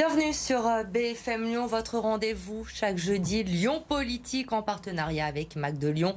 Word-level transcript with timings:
Bienvenue 0.00 0.32
sur 0.32 0.66
euh, 0.66 0.82
BFM 0.82 1.44
Lyon, 1.44 1.66
votre 1.66 1.98
rendez-vous 1.98 2.64
chaque 2.64 2.96
jeudi 2.96 3.44
Lyon 3.44 3.84
Politique 3.86 4.50
en 4.50 4.62
partenariat 4.62 5.26
avec 5.26 5.56
Mac 5.56 5.76
de 5.76 5.88
Lyon. 5.88 6.16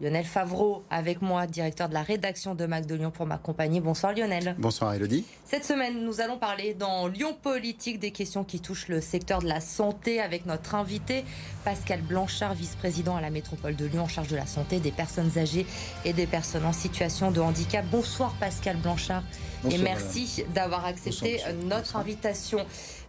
Lionel 0.00 0.24
Favreau 0.24 0.82
avec 0.88 1.20
moi, 1.20 1.46
directeur 1.46 1.90
de 1.90 1.94
la 1.94 2.02
rédaction 2.02 2.54
de 2.54 2.64
Mac 2.64 2.86
de 2.86 2.94
Lyon 2.94 3.10
pour 3.10 3.26
m'accompagner. 3.26 3.80
Bonsoir 3.80 4.14
Lionel. 4.14 4.56
Bonsoir 4.58 4.94
Elodie. 4.94 5.26
Cette 5.44 5.66
semaine, 5.66 6.04
nous 6.04 6.22
allons 6.22 6.38
parler 6.38 6.72
dans 6.72 7.06
Lyon 7.06 7.36
Politique 7.42 7.98
des 7.98 8.12
questions 8.12 8.44
qui 8.44 8.60
touchent 8.60 8.88
le 8.88 9.02
secteur 9.02 9.40
de 9.42 9.48
la 9.48 9.60
santé 9.60 10.22
avec 10.22 10.46
notre 10.46 10.74
invité 10.74 11.24
Pascal 11.64 12.00
Blanchard, 12.00 12.54
vice-président 12.54 13.14
à 13.14 13.20
la 13.20 13.28
métropole 13.28 13.76
de 13.76 13.84
Lyon 13.84 14.04
en 14.04 14.08
charge 14.08 14.28
de 14.28 14.36
la 14.36 14.46
santé 14.46 14.78
des 14.78 14.92
personnes 14.92 15.36
âgées 15.36 15.66
et 16.06 16.14
des 16.14 16.26
personnes 16.26 16.64
en 16.64 16.72
situation 16.72 17.30
de 17.30 17.40
handicap. 17.40 17.84
Bonsoir 17.90 18.34
Pascal 18.40 18.76
Blanchard 18.76 19.22
et 19.68 19.78
merci 19.78 20.44
d'avoir 20.54 20.86
accepté 20.86 21.40
notre 21.64 21.96
invitation. 21.96 22.64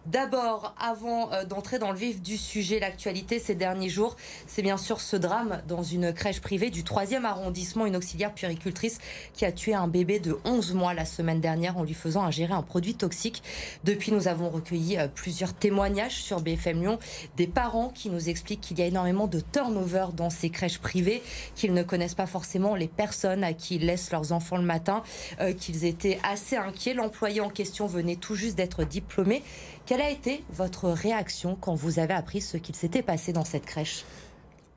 D'abord, 0.06 0.74
avant 0.80 1.30
euh, 1.32 1.44
d'entrer 1.44 1.78
dans 1.78 1.92
le 1.92 1.98
vif 1.98 2.22
du 2.22 2.38
sujet, 2.38 2.80
l'actualité 2.80 3.38
ces 3.38 3.54
derniers 3.54 3.90
jours, 3.90 4.16
c'est 4.46 4.62
bien 4.62 4.78
sûr 4.78 4.98
ce 4.98 5.14
drame 5.14 5.60
dans 5.68 5.82
une 5.82 6.14
crèche 6.14 6.40
privée 6.40 6.70
du 6.70 6.82
3e 6.82 7.24
arrondissement, 7.24 7.84
une 7.84 7.96
auxiliaire 7.96 8.32
puéricultrice 8.32 8.98
qui 9.34 9.44
a 9.44 9.52
tué 9.52 9.74
un 9.74 9.88
bébé 9.88 10.18
de 10.18 10.38
11 10.46 10.72
mois 10.72 10.94
la 10.94 11.04
semaine 11.04 11.42
dernière 11.42 11.76
en 11.76 11.84
lui 11.84 11.92
faisant 11.92 12.22
ingérer 12.22 12.54
un 12.54 12.62
produit 12.62 12.94
toxique. 12.94 13.42
Depuis, 13.84 14.10
nous 14.10 14.26
avons 14.26 14.48
recueilli 14.48 14.98
euh, 14.98 15.06
plusieurs 15.06 15.52
témoignages 15.52 16.22
sur 16.22 16.40
BFM 16.40 16.80
Lyon 16.80 16.98
des 17.36 17.46
parents 17.46 17.90
qui 17.90 18.08
nous 18.08 18.30
expliquent 18.30 18.62
qu'il 18.62 18.78
y 18.78 18.82
a 18.82 18.86
énormément 18.86 19.26
de 19.26 19.40
turnover 19.40 20.06
dans 20.16 20.30
ces 20.30 20.48
crèches 20.48 20.78
privées, 20.78 21.22
qu'ils 21.54 21.74
ne 21.74 21.82
connaissent 21.82 22.14
pas 22.14 22.26
forcément 22.26 22.74
les 22.74 22.88
personnes 22.88 23.44
à 23.44 23.52
qui 23.52 23.76
ils 23.76 23.84
laissent 23.84 24.10
leurs 24.10 24.32
enfants 24.32 24.56
le 24.56 24.62
matin, 24.62 25.02
euh, 25.40 25.52
qu'ils 25.52 25.84
étaient 25.84 26.18
assez 26.22 26.56
inquiets. 26.56 26.94
L'employé 26.94 27.42
en 27.42 27.50
question 27.50 27.86
venait 27.86 28.16
tout 28.16 28.34
juste 28.34 28.56
d'être 28.56 28.84
diplômé. 28.84 29.42
Quelle 29.86 30.00
a 30.00 30.10
été 30.10 30.44
votre 30.52 30.88
réaction 30.88 31.56
quand 31.60 31.74
vous 31.74 31.98
avez 31.98 32.14
appris 32.14 32.40
ce 32.40 32.56
qu'il 32.56 32.76
s'était 32.76 33.02
passé 33.02 33.32
dans 33.32 33.44
cette 33.44 33.66
crèche? 33.66 34.04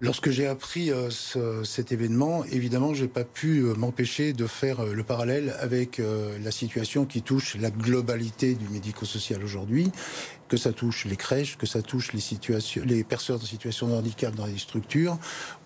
Lorsque 0.04 0.32
j'ai 0.32 0.48
appris 0.48 0.92
euh, 0.92 1.10
ce, 1.10 1.64
cet 1.64 1.94
événement, 1.94 2.44
évidemment, 2.52 2.94
j'ai 2.94 3.08
pas 3.08 3.24
pu 3.24 3.60
euh, 3.60 3.74
m'empêcher 3.74 4.34
de 4.34 4.48
faire 4.48 4.82
euh, 4.82 4.94
le 4.94 5.04
parallèle 5.04 5.56
avec 5.62 6.02
la 6.44 6.52
situation 6.52 7.06
qui 7.06 7.22
touche 7.22 7.56
la 7.56 7.72
globalité 7.72 8.56
du 8.56 8.68
médico-social 8.68 9.42
aujourd'hui 9.44 9.92
que 10.54 10.60
ça 10.60 10.72
touche 10.72 11.06
les 11.06 11.16
crèches, 11.16 11.58
que 11.58 11.66
ça 11.66 11.82
touche 11.82 12.14
les, 12.14 12.20
situations, 12.20 12.84
les 12.86 13.04
personnes 13.04 13.38
en 13.38 13.40
situation 13.40 13.88
de 13.88 13.94
handicap 13.94 14.36
dans 14.36 14.46
les 14.46 14.60
structures 14.60 15.18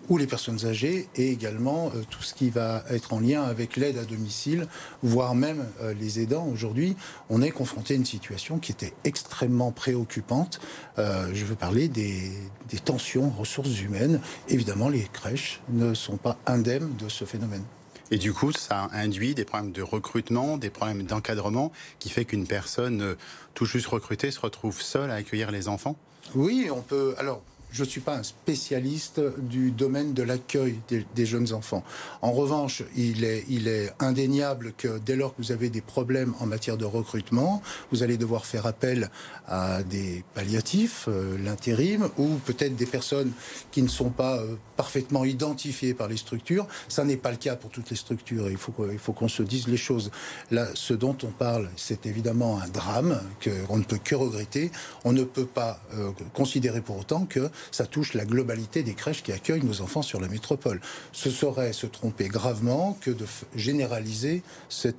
ou 0.08 0.16
les 0.16 0.26
personnes 0.26 0.64
âgées 0.64 1.10
et 1.14 1.30
également 1.30 1.92
euh, 1.94 2.04
tout 2.08 2.22
ce 2.22 2.32
qui 2.32 2.48
va 2.48 2.82
être 2.88 3.12
en 3.12 3.20
lien 3.20 3.42
avec 3.42 3.76
l'aide 3.76 3.98
à 3.98 4.04
domicile, 4.04 4.66
voire 5.02 5.34
même 5.34 5.66
euh, 5.82 5.92
les 5.92 6.20
aidants. 6.20 6.46
Aujourd'hui, 6.46 6.96
on 7.28 7.42
est 7.42 7.50
confronté 7.50 7.92
à 7.92 7.96
une 7.98 8.06
situation 8.06 8.58
qui 8.58 8.72
était 8.72 8.94
extrêmement 9.04 9.72
préoccupante. 9.72 10.58
Euh, 10.98 11.28
je 11.34 11.44
veux 11.44 11.54
parler 11.54 11.88
des, 11.88 12.32
des 12.70 12.78
tensions 12.78 13.28
ressources 13.28 13.82
humaines. 13.82 14.22
Évidemment, 14.48 14.88
les 14.88 15.02
crèches 15.12 15.60
ne 15.68 15.92
sont 15.92 16.16
pas 16.16 16.38
indemnes 16.46 16.96
de 16.98 17.10
ce 17.10 17.26
phénomène. 17.26 17.64
Et 18.10 18.18
du 18.18 18.32
coup, 18.32 18.52
ça 18.52 18.88
induit 18.92 19.34
des 19.34 19.44
problèmes 19.44 19.72
de 19.72 19.82
recrutement, 19.82 20.56
des 20.56 20.70
problèmes 20.70 21.02
d'encadrement, 21.02 21.72
qui 21.98 22.08
fait 22.08 22.24
qu'une 22.24 22.46
personne 22.46 23.02
euh, 23.02 23.14
tout 23.54 23.66
juste 23.66 23.86
recrutée 23.86 24.30
se 24.30 24.40
retrouve 24.40 24.80
seule 24.80 25.10
à 25.10 25.14
accueillir 25.14 25.50
les 25.50 25.68
enfants? 25.68 25.96
Oui, 26.34 26.68
on 26.70 26.80
peut. 26.80 27.14
Alors, 27.18 27.42
je 27.70 27.84
ne 27.84 27.88
suis 27.88 28.00
pas 28.00 28.16
un 28.16 28.22
spécialiste 28.22 29.20
du 29.38 29.70
domaine 29.70 30.14
de 30.14 30.22
l'accueil 30.22 30.80
des, 30.88 31.26
jeunes 31.26 31.52
enfants. 31.52 31.84
En 32.22 32.32
revanche, 32.32 32.82
il 32.96 33.24
est, 33.24 33.44
il 33.48 33.68
est 33.68 33.92
indéniable 33.98 34.72
que 34.76 34.98
dès 34.98 35.16
lors 35.16 35.34
que 35.34 35.42
vous 35.42 35.52
avez 35.52 35.68
des 35.68 35.80
problèmes 35.80 36.34
en 36.40 36.46
matière 36.46 36.76
de 36.76 36.84
recrutement, 36.84 37.62
vous 37.92 38.02
allez 38.02 38.16
devoir 38.16 38.46
faire 38.46 38.66
appel 38.66 39.10
à 39.46 39.82
des 39.82 40.24
palliatifs, 40.34 41.06
euh, 41.08 41.36
l'intérim, 41.38 42.08
ou 42.16 42.36
peut-être 42.44 42.76
des 42.76 42.86
personnes 42.86 43.32
qui 43.70 43.82
ne 43.82 43.88
sont 43.88 44.10
pas 44.10 44.38
euh, 44.38 44.56
parfaitement 44.76 45.24
identifiées 45.24 45.94
par 45.94 46.08
les 46.08 46.16
structures. 46.16 46.66
Ça 46.88 47.04
n'est 47.04 47.16
pas 47.16 47.30
le 47.30 47.36
cas 47.36 47.56
pour 47.56 47.70
toutes 47.70 47.90
les 47.90 47.96
structures. 47.96 48.48
Il 48.50 48.56
faut, 48.56 48.74
il 48.90 48.98
faut 48.98 49.12
qu'on 49.12 49.28
se 49.28 49.42
dise 49.42 49.68
les 49.68 49.76
choses. 49.76 50.10
Là, 50.50 50.68
ce 50.74 50.94
dont 50.94 51.16
on 51.22 51.28
parle, 51.30 51.68
c'est 51.76 52.06
évidemment 52.06 52.60
un 52.60 52.68
drame 52.68 53.20
qu'on 53.42 53.78
ne 53.78 53.84
peut 53.84 53.98
que 54.02 54.14
regretter. 54.14 54.70
On 55.04 55.12
ne 55.12 55.24
peut 55.24 55.46
pas 55.46 55.80
euh, 55.94 56.10
considérer 56.32 56.80
pour 56.80 56.98
autant 56.98 57.26
que 57.26 57.50
ça 57.70 57.86
touche 57.86 58.14
la 58.14 58.24
globalité 58.24 58.82
des 58.82 58.94
crèches 58.94 59.22
qui 59.22 59.32
accueillent 59.32 59.64
nos 59.64 59.80
enfants 59.80 60.02
sur 60.02 60.20
la 60.20 60.28
métropole. 60.28 60.80
Ce 61.12 61.30
serait 61.30 61.72
se 61.72 61.86
tromper 61.86 62.28
gravement 62.28 62.98
que 63.00 63.10
de 63.10 63.24
généraliser 63.54 64.42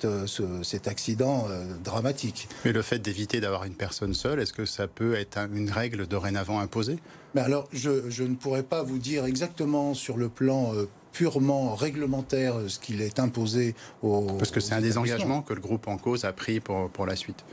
euh, 0.04 0.26
cet 0.62 0.88
accident 0.88 1.46
euh, 1.48 1.64
dramatique. 1.82 2.48
Mais 2.64 2.72
le 2.72 2.82
fait 2.82 2.98
d'éviter 2.98 3.40
d'avoir 3.40 3.64
une 3.64 3.74
personne 3.74 4.14
seule, 4.14 4.40
est-ce 4.40 4.52
que 4.52 4.64
ça 4.64 4.86
peut 4.86 5.14
être 5.14 5.38
une 5.52 5.70
règle 5.70 6.06
dorénavant 6.06 6.60
imposée? 6.60 6.98
Mais 7.34 7.40
alors, 7.40 7.68
je, 7.72 8.22
ne 8.22 8.34
pourrais 8.34 8.62
pas 8.62 8.82
vous 8.82 8.98
dire 8.98 9.24
exactement 9.24 9.94
sur 9.94 10.16
le 10.16 10.28
plan 10.28 10.74
euh, 10.74 10.88
purement 11.12 11.74
réglementaire 11.74 12.54
ce 12.66 12.78
qu'il 12.78 13.00
est 13.00 13.18
imposé 13.18 13.74
aux. 14.02 14.22
Parce 14.38 14.50
que 14.50 14.60
c'est 14.60 14.74
un 14.74 14.80
des 14.80 14.98
engagements 14.98 15.42
que 15.42 15.54
le 15.54 15.60
groupe 15.60 15.88
en 15.88 15.96
cause 15.96 16.24
a 16.24 16.32
pris 16.32 16.60
pour, 16.60 16.90
pour 16.90 17.06
la 17.06 17.16
suite. 17.16 17.44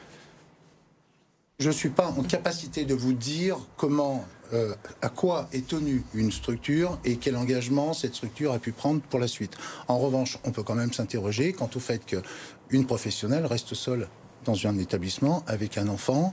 Je 1.60 1.70
ne 1.70 1.74
suis 1.74 1.90
pas 1.90 2.14
en 2.16 2.22
capacité 2.22 2.86
de 2.86 2.94
vous 2.94 3.14
dire 3.14 3.58
comment, 3.78 4.24
euh, 4.54 4.76
à 5.02 5.10
quoi 5.10 5.50
est 5.52 5.66
tenue 5.66 6.04
une 6.14 6.32
structure 6.32 7.00
et 7.04 7.16
quel 7.16 7.36
engagement 7.36 7.94
cette 7.94 8.14
structure 8.14 8.54
a 8.54 8.60
pu 8.60 8.72
prendre 8.72 9.02
pour 9.02 9.20
la 9.20 9.28
suite. 9.28 9.58
En 9.88 9.98
revanche, 9.98 10.38
on 10.44 10.52
peut 10.52 10.62
quand 10.62 10.76
même 10.76 10.94
s'interroger 10.94 11.54
quant 11.54 11.70
au 11.74 11.80
fait 11.80 12.06
qu'une 12.06 12.86
professionnelle 12.86 13.48
reste 13.48 13.74
seule 13.74 14.08
dans 14.46 14.68
un 14.68 14.78
établissement 14.78 15.44
avec 15.48 15.80
un 15.80 15.88
enfant 15.88 16.32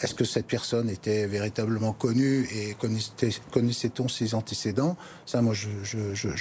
est-ce 0.00 0.14
que 0.14 0.24
cette 0.24 0.46
personne 0.46 0.90
était 0.90 1.26
véritablement 1.26 1.92
connue 1.92 2.48
et 2.52 2.74
connaissait-on 2.74 4.08
ses 4.08 4.34
antécédents? 4.34 4.96
Ça, 5.24 5.40
moi, 5.40 5.54
je, 5.54 5.68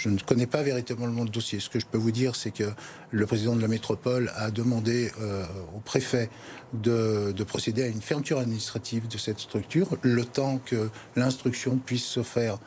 ne 0.09 0.19
connais 0.19 0.47
pas 0.47 0.63
véritablement 0.63 1.23
le 1.23 1.29
dossier. 1.29 1.59
Ce 1.59 1.69
que 1.69 1.79
je 1.79 1.85
peux 1.85 1.99
vous 1.99 2.11
dire, 2.11 2.35
c'est 2.35 2.51
que 2.51 2.71
le 3.11 3.25
président 3.27 3.55
de 3.55 3.61
la 3.61 3.67
métropole 3.67 4.31
a 4.35 4.49
demandé 4.49 5.11
euh, 5.21 5.45
au 5.75 5.79
préfet 5.79 6.29
de, 6.73 7.31
procéder 7.47 7.83
à 7.83 7.87
une 7.87 8.01
fermeture 8.01 8.39
administrative 8.39 9.07
de 9.07 9.17
cette 9.17 9.39
structure, 9.39 9.87
le 10.01 10.25
temps 10.25 10.59
que 10.65 10.89
l'instruction 11.15 11.77
puisse 11.77 12.05
se 12.05 12.23
faire 12.23 12.57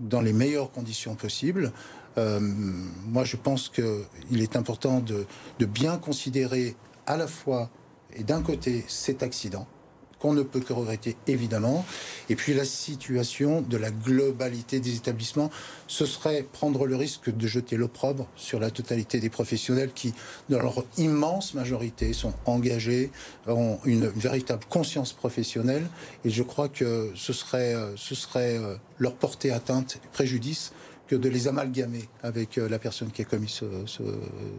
dans 0.00 0.20
les 0.20 0.32
meilleures 0.32 0.72
conditions 0.72 1.14
possibles. 1.14 1.72
Euh, 2.18 2.40
moi, 2.40 3.24
je 3.24 3.36
pense 3.36 3.68
qu'il 3.68 4.42
est 4.42 4.56
important 4.56 4.98
de, 5.00 5.26
de 5.60 5.66
bien 5.66 5.96
considérer 5.96 6.74
à 7.06 7.16
la 7.16 7.28
fois 7.28 7.70
et 8.16 8.24
d'un 8.24 8.42
côté 8.42 8.84
cet 8.88 9.22
accident, 9.22 9.66
qu'on 10.24 10.32
ne 10.32 10.42
peut 10.42 10.60
que 10.60 10.72
regretter 10.72 11.16
évidemment. 11.26 11.84
Et 12.30 12.34
puis 12.34 12.54
la 12.54 12.64
situation 12.64 13.60
de 13.60 13.76
la 13.76 13.90
globalité 13.90 14.80
des 14.80 14.96
établissements, 14.96 15.50
ce 15.86 16.06
serait 16.06 16.46
prendre 16.50 16.86
le 16.86 16.96
risque 16.96 17.28
de 17.28 17.46
jeter 17.46 17.76
l'opprobre 17.76 18.26
sur 18.34 18.58
la 18.58 18.70
totalité 18.70 19.20
des 19.20 19.28
professionnels 19.28 19.90
qui, 19.94 20.14
dans 20.48 20.60
leur 20.60 20.82
immense 20.96 21.52
majorité, 21.52 22.14
sont 22.14 22.32
engagés, 22.46 23.10
ont 23.46 23.78
une 23.84 24.06
véritable 24.06 24.64
conscience 24.70 25.12
professionnelle. 25.12 25.86
Et 26.24 26.30
je 26.30 26.42
crois 26.42 26.70
que 26.70 27.10
ce 27.14 27.34
serait, 27.34 27.74
euh, 27.74 27.94
ce 27.96 28.14
serait 28.14 28.56
euh, 28.56 28.76
leur 28.98 29.16
porter 29.16 29.50
atteinte, 29.50 29.98
préjudice 30.14 30.72
que 31.06 31.16
de 31.16 31.28
les 31.28 31.48
amalgamer 31.48 32.08
avec 32.22 32.58
euh, 32.58 32.68
la 32.68 32.78
personne 32.78 33.10
qui 33.10 33.22
a 33.22 33.24
commis 33.24 33.48
ce, 33.48 33.64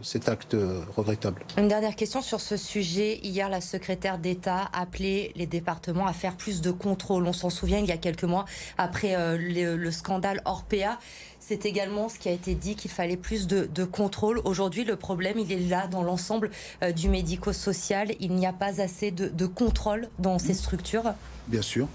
cet 0.02 0.28
acte 0.28 0.54
euh, 0.54 0.80
regrettable. 0.96 1.44
Une 1.58 1.68
dernière 1.68 1.96
question 1.96 2.22
sur 2.22 2.40
ce 2.40 2.56
sujet. 2.56 3.18
Hier, 3.22 3.48
la 3.48 3.60
secrétaire 3.60 4.18
d'État 4.18 4.70
a 4.72 4.82
appelé 4.82 5.32
les 5.34 5.46
départements 5.46 6.06
à 6.06 6.12
faire 6.12 6.36
plus 6.36 6.60
de 6.60 6.70
contrôles. 6.70 7.26
On 7.26 7.32
s'en 7.32 7.50
souvient, 7.50 7.78
il 7.78 7.86
y 7.86 7.92
a 7.92 7.96
quelques 7.96 8.24
mois, 8.24 8.44
après 8.78 9.16
euh, 9.16 9.36
le, 9.38 9.90
scandale 9.90 10.40
Orpea. 10.44 10.98
C'est 11.40 11.64
également 11.64 12.08
ce 12.08 12.18
qui 12.18 12.28
a 12.28 12.32
été 12.32 12.54
dit 12.54 12.74
qu'il 12.74 12.90
fallait 12.90 13.16
plus 13.16 13.46
de, 13.46 13.66
de 13.66 13.84
contrôle. 13.84 14.40
Aujourd'hui, 14.44 14.84
le 14.84 14.96
problème, 14.96 15.38
il 15.38 15.52
est 15.52 15.68
là 15.68 15.86
dans 15.86 16.02
l'ensemble 16.02 16.50
du 16.96 17.08
médico-social. 17.08 18.14
Il 18.18 18.34
n'y 18.34 18.46
a 18.46 18.52
pas 18.52 18.80
assez 18.80 19.12
de, 19.12 19.28
de 19.28 19.46
contrôle 19.46 20.08
dans 20.18 20.40
ces 20.40 20.54
structures. 20.54 21.14
Bien 21.46 21.62
sûr. 21.62 21.86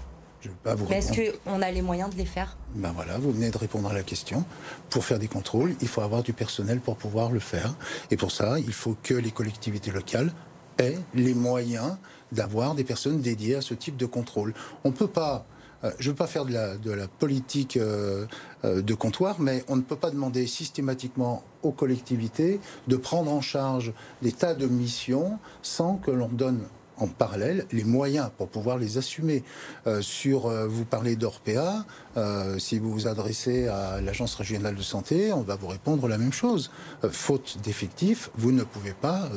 Mais 0.88 0.98
est-ce 0.98 1.12
qu'on 1.44 1.62
a 1.62 1.70
les 1.70 1.82
moyens 1.82 2.10
de 2.10 2.16
les 2.16 2.24
faire 2.24 2.56
Ben 2.74 2.92
voilà, 2.94 3.18
vous 3.18 3.32
venez 3.32 3.50
de 3.50 3.58
répondre 3.58 3.88
à 3.88 3.92
la 3.92 4.02
question. 4.02 4.44
Pour 4.90 5.04
faire 5.04 5.18
des 5.18 5.28
contrôles, 5.28 5.74
il 5.80 5.88
faut 5.88 6.00
avoir 6.00 6.22
du 6.22 6.32
personnel 6.32 6.80
pour 6.80 6.96
pouvoir 6.96 7.30
le 7.30 7.40
faire. 7.40 7.74
Et 8.10 8.16
pour 8.16 8.32
ça, 8.32 8.58
il 8.58 8.72
faut 8.72 8.96
que 9.02 9.14
les 9.14 9.30
collectivités 9.30 9.90
locales 9.90 10.32
aient 10.78 10.98
les 11.14 11.34
moyens 11.34 11.96
d'avoir 12.32 12.74
des 12.74 12.84
personnes 12.84 13.20
dédiées 13.20 13.56
à 13.56 13.60
ce 13.60 13.74
type 13.74 13.96
de 13.96 14.06
contrôle. 14.06 14.54
On 14.84 14.88
ne 14.88 14.94
peut 14.94 15.08
pas 15.08 15.46
euh, 15.84 15.90
je 15.98 16.08
ne 16.08 16.12
veux 16.12 16.16
pas 16.16 16.26
faire 16.26 16.44
de 16.44 16.52
la, 16.52 16.76
de 16.76 16.90
la 16.90 17.08
politique 17.08 17.76
euh, 17.76 18.26
euh, 18.64 18.82
de 18.82 18.94
comptoir, 18.94 19.40
mais 19.40 19.64
on 19.68 19.76
ne 19.76 19.82
peut 19.82 19.96
pas 19.96 20.10
demander 20.10 20.46
systématiquement 20.46 21.42
aux 21.62 21.72
collectivités 21.72 22.60
de 22.88 22.96
prendre 22.96 23.32
en 23.32 23.40
charge 23.40 23.92
des 24.22 24.32
tas 24.32 24.54
de 24.54 24.66
missions 24.66 25.38
sans 25.62 25.96
que 25.96 26.10
l'on 26.10 26.28
donne 26.28 26.60
en 27.02 27.08
parallèle 27.08 27.66
les 27.72 27.84
moyens 27.84 28.30
pour 28.38 28.48
pouvoir 28.48 28.78
les 28.78 28.96
assumer. 28.96 29.42
Euh, 29.86 30.00
sur, 30.00 30.46
euh, 30.46 30.66
vous 30.66 30.84
parlez 30.84 31.16
d'Orpea, 31.16 31.84
euh, 32.16 32.58
si 32.58 32.78
vous 32.78 32.92
vous 32.92 33.06
adressez 33.08 33.66
à 33.66 34.00
l'agence 34.00 34.34
régionale 34.36 34.76
de 34.76 34.82
santé, 34.82 35.32
on 35.32 35.42
va 35.42 35.56
vous 35.56 35.66
répondre 35.66 36.06
la 36.08 36.18
même 36.18 36.32
chose. 36.32 36.70
faute 37.10 37.58
d'effectifs, 37.62 38.30
vous 38.36 38.52
ne 38.52 38.62
pouvez 38.62 38.92
pas 38.92 39.28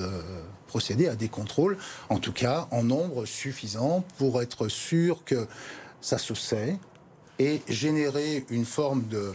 procéder 0.68 1.08
à 1.08 1.16
des 1.16 1.30
contrôles, 1.30 1.78
en 2.10 2.20
tout 2.20 2.34
cas 2.34 2.68
en 2.72 2.84
nombre 2.84 3.26
suffisant 3.26 4.04
pour 4.18 4.42
être 4.42 4.68
sûr 4.68 5.24
que 5.24 5.48
ça 6.02 6.18
se 6.18 6.34
sait 6.36 6.78
et 7.40 7.62
générer 7.68 8.46
une 8.50 8.66
forme 8.66 9.04
de, 9.08 9.34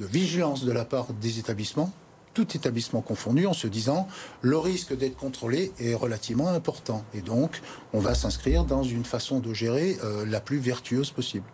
vigilance 0.00 0.64
de 0.64 0.72
la 0.72 0.84
part 0.84 1.12
des 1.12 1.38
établissements 1.38 1.92
tout 2.34 2.56
établissement 2.56 3.00
confondu, 3.00 3.46
en 3.46 3.52
se 3.52 3.66
disant 3.66 4.08
le 4.40 4.58
risque 4.58 4.96
d'être 4.96 5.16
contrôlé 5.16 5.72
est 5.78 5.94
relativement 5.94 6.48
important. 6.48 7.04
Et 7.14 7.20
donc, 7.20 7.60
on 7.92 8.00
va 8.00 8.14
s'inscrire 8.14 8.64
dans 8.64 8.82
une 8.82 9.04
façon 9.04 9.40
de 9.40 9.52
gérer 9.52 9.96
euh, 10.04 10.24
la 10.26 10.40
plus 10.40 10.58
vertueuse 10.58 11.10
possible. 11.10 11.44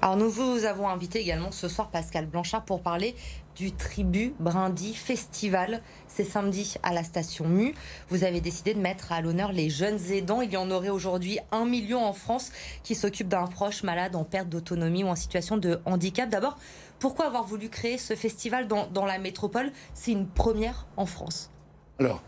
Alors 0.00 0.16
nous 0.16 0.30
vous 0.30 0.64
avons 0.64 0.88
invité 0.88 1.20
également 1.20 1.52
ce 1.52 1.68
soir 1.68 1.88
Pascal 1.88 2.26
Blanchard 2.26 2.64
pour 2.64 2.82
parler 2.82 3.14
du 3.56 3.72
Tribu 3.72 4.34
Brindy 4.38 4.94
Festival. 4.94 5.82
C'est 6.08 6.24
samedi 6.24 6.74
à 6.82 6.92
la 6.92 7.04
station 7.04 7.46
Mu. 7.46 7.74
Vous 8.08 8.24
avez 8.24 8.40
décidé 8.40 8.74
de 8.74 8.80
mettre 8.80 9.12
à 9.12 9.20
l'honneur 9.20 9.52
les 9.52 9.70
jeunes 9.70 10.00
aidants. 10.10 10.40
Il 10.40 10.52
y 10.52 10.56
en 10.56 10.70
aurait 10.70 10.90
aujourd'hui 10.90 11.38
un 11.50 11.64
million 11.64 12.04
en 12.04 12.12
France 12.12 12.50
qui 12.82 12.94
s'occupent 12.94 13.28
d'un 13.28 13.46
proche 13.46 13.82
malade 13.82 14.16
en 14.16 14.24
perte 14.24 14.48
d'autonomie 14.48 15.04
ou 15.04 15.08
en 15.08 15.16
situation 15.16 15.56
de 15.56 15.80
handicap. 15.84 16.28
D'abord, 16.28 16.58
pourquoi 16.98 17.26
avoir 17.26 17.44
voulu 17.44 17.68
créer 17.68 17.98
ce 17.98 18.14
festival 18.14 18.68
dans, 18.68 18.86
dans 18.86 19.06
la 19.06 19.18
métropole? 19.18 19.72
C'est 19.94 20.12
une 20.12 20.26
première 20.26 20.86
en 20.96 21.06
France. 21.06 21.50
Alors, 21.98 22.22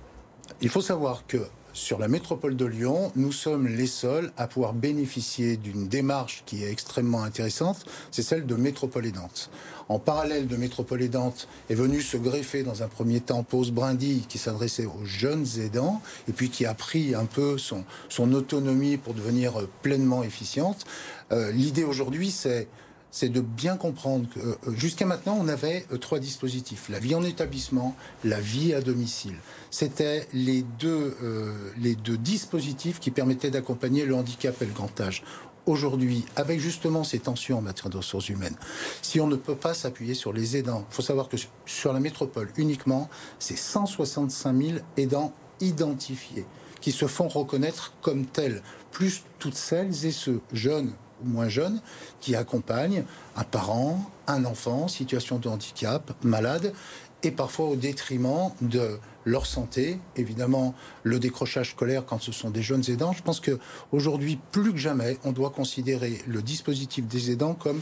il 0.61 0.69
faut 0.69 0.81
savoir 0.81 1.27
que 1.27 1.47
sur 1.75 1.99
la 1.99 2.07
métropole 2.07 2.57
de 2.57 2.65
Lyon, 2.65 3.11
nous 3.17 3.33
sommes 3.33 3.67
les 3.67 3.89
seuls 3.89 4.33
à 4.37 4.47
pouvoir 4.47 4.73
bénéficier 4.73 5.57
d'une 5.57 5.89
démarche 5.89 6.45
qui 6.47 6.63
est 6.63 6.71
extrêmement 6.71 7.25
intéressante, 7.25 7.85
c'est 8.13 8.23
celle 8.23 8.47
de 8.47 8.55
Métropole 8.55 9.07
aidante. 9.07 9.51
En 9.89 9.99
parallèle 9.99 10.47
de 10.47 10.57
Métropole 10.57 11.03
aidante 11.03 11.49
est 11.69 11.75
venu 11.75 12.01
se 12.01 12.17
greffer 12.17 12.63
dans 12.63 12.85
un 12.85 12.89
premier 12.89 13.21
temps 13.21 13.43
Pause 13.43 13.73
Brindille 13.73 14.25
qui 14.29 14.39
s'adressait 14.39 14.87
aux 14.87 15.05
jeunes 15.05 15.47
aidants 15.59 16.01
et 16.29 16.33
puis 16.33 16.49
qui 16.49 16.65
a 16.65 16.75
pris 16.75 17.15
un 17.15 17.27
peu 17.27 17.59
son, 17.59 17.85
son 18.09 18.33
autonomie 18.33 18.97
pour 18.97 19.13
devenir 19.13 19.55
pleinement 19.83 20.23
efficiente. 20.23 20.87
Euh, 21.33 21.51
l'idée 21.51 21.85
aujourd'hui, 21.85 22.31
c'est 22.31 22.69
c'est 23.15 23.29
de 23.29 23.41
bien 23.41 23.77
comprendre 23.77 24.27
que 24.29 24.41
euh, 24.41 24.75
jusqu'à 24.77 25.07
maintenant, 25.07 25.39
on 25.41 25.47
avait 25.47 25.87
euh, 25.93 25.99
trois 25.99 26.19
dispositifs. 26.19 26.89
La 26.89 26.99
vie 26.99 27.15
en 27.15 27.23
établissement, 27.23 27.95
la 28.25 28.41
vie 28.41 28.75
à 28.75 28.81
domicile. 28.81 29.37
C'était 29.71 30.27
les 30.33 30.63
deux, 30.81 31.17
euh, 31.23 31.71
les 31.79 31.95
deux 31.95 32.17
dispositifs 32.17 32.99
qui 32.99 33.13
permettaient 33.13 33.53
d'accompagner 33.53 34.05
le 34.05 34.17
handicap 34.17 34.61
et 34.61 34.67
le 34.67 34.73
grand 34.73 35.01
âge 35.01 35.23
aujourd'hui, 35.67 36.25
avec 36.35 36.59
justement 36.59 37.05
ces 37.05 37.21
tensions 37.21 37.59
en 37.59 37.63
matière 37.63 37.89
de 37.89 37.99
ressources 37.99 38.29
humaines, 38.31 38.57
si 39.01 39.21
on 39.21 39.29
ne 39.29 39.37
peut 39.37 39.55
pas 39.55 39.75
s'appuyer 39.75 40.15
sur 40.15 40.33
les 40.33 40.57
aidants, 40.57 40.85
il 40.91 40.95
faut 40.95 41.01
savoir 41.01 41.29
que 41.29 41.37
sur 41.67 41.93
la 41.93 42.01
métropole 42.01 42.51
uniquement, 42.57 43.09
c'est 43.39 43.57
165 43.57 44.61
000 44.61 44.79
aidants 44.97 45.33
identifiés 45.61 46.45
qui 46.81 46.91
se 46.93 47.07
font 47.07 47.29
reconnaître 47.29 47.95
comme 48.03 48.27
tels, 48.27 48.61
plus 48.91 49.23
toutes 49.39 49.55
celles 49.55 50.05
et 50.05 50.11
ceux 50.11 50.41
jeunes 50.53 50.93
moins 51.23 51.49
jeunes 51.49 51.81
qui 52.21 52.35
accompagnent 52.35 53.05
un 53.37 53.45
parent, 53.45 54.11
un 54.27 54.45
enfant, 54.45 54.89
situation 54.89 55.39
de 55.39 55.49
handicap, 55.49 56.13
malade, 56.23 56.73
et 57.23 57.31
parfois 57.31 57.67
au 57.67 57.77
détriment 57.77 58.51
de 58.61 58.99
leur 59.25 59.47
santé, 59.47 59.99
évidemment 60.17 60.75
le 61.03 61.19
décrochage 61.19 61.71
scolaire 61.71 62.05
quand 62.05 62.21
ce 62.21 62.33
sont 62.33 62.51
des 62.51 62.63
jeunes 62.63 62.85
aidants. 62.89 63.13
Je 63.13 63.23
pense 63.23 63.41
qu'aujourd'hui, 63.41 64.39
plus 64.53 64.73
que 64.73 64.79
jamais, 64.79 65.19
on 65.25 65.33
doit 65.33 65.51
considérer 65.51 66.21
le 66.27 66.43
dispositif 66.43 67.07
des 67.07 67.31
aidants 67.31 67.55
comme 67.55 67.81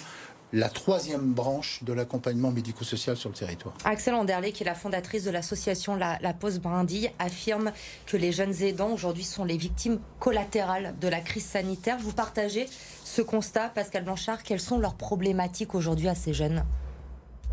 la 0.52 0.68
troisième 0.68 1.32
branche 1.32 1.82
de 1.82 1.92
l'accompagnement 1.92 2.50
médico-social 2.50 3.16
sur 3.16 3.30
le 3.30 3.34
territoire. 3.34 3.74
Axel 3.84 4.14
Anderlé, 4.14 4.52
qui 4.52 4.62
est 4.62 4.66
la 4.66 4.74
fondatrice 4.74 5.24
de 5.24 5.30
l'association 5.30 5.96
La, 5.96 6.18
la 6.20 6.34
Pause 6.34 6.60
Brindille, 6.60 7.10
affirme 7.18 7.72
que 8.06 8.16
les 8.16 8.32
jeunes 8.32 8.54
aidants 8.62 8.92
aujourd'hui 8.92 9.24
sont 9.24 9.44
les 9.44 9.56
victimes 9.56 9.98
collatérales 10.20 10.94
de 11.00 11.08
la 11.08 11.20
crise 11.20 11.46
sanitaire. 11.46 11.96
Vous 11.98 12.12
partagez 12.12 12.68
ce 13.04 13.22
constat, 13.22 13.70
Pascal 13.70 14.04
Blanchard 14.04 14.42
Quelles 14.42 14.60
sont 14.60 14.78
leurs 14.78 14.94
problématiques 14.94 15.74
aujourd'hui 15.74 16.08
à 16.08 16.14
ces 16.14 16.34
jeunes? 16.34 16.64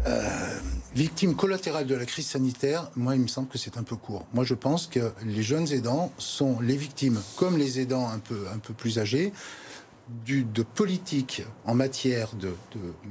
Euh, 0.07 0.29
victimes 0.95 1.35
collatérales 1.35 1.85
de 1.85 1.95
la 1.95 2.05
crise 2.05 2.27
sanitaire, 2.27 2.89
moi, 2.95 3.15
il 3.15 3.21
me 3.21 3.27
semble 3.27 3.47
que 3.49 3.57
c'est 3.57 3.77
un 3.77 3.83
peu 3.83 3.95
court. 3.95 4.25
Moi, 4.33 4.43
je 4.43 4.53
pense 4.53 4.87
que 4.87 5.11
les 5.25 5.43
jeunes 5.43 5.71
aidants 5.71 6.11
sont 6.17 6.59
les 6.61 6.77
victimes, 6.77 7.19
comme 7.35 7.57
les 7.57 7.79
aidants 7.79 8.07
un 8.09 8.19
peu, 8.19 8.45
un 8.53 8.59
peu 8.59 8.73
plus 8.73 8.99
âgés, 8.99 9.33
de 10.27 10.63
politiques 10.63 11.43
en 11.65 11.75
matière 11.75 12.29
de, 12.35 12.53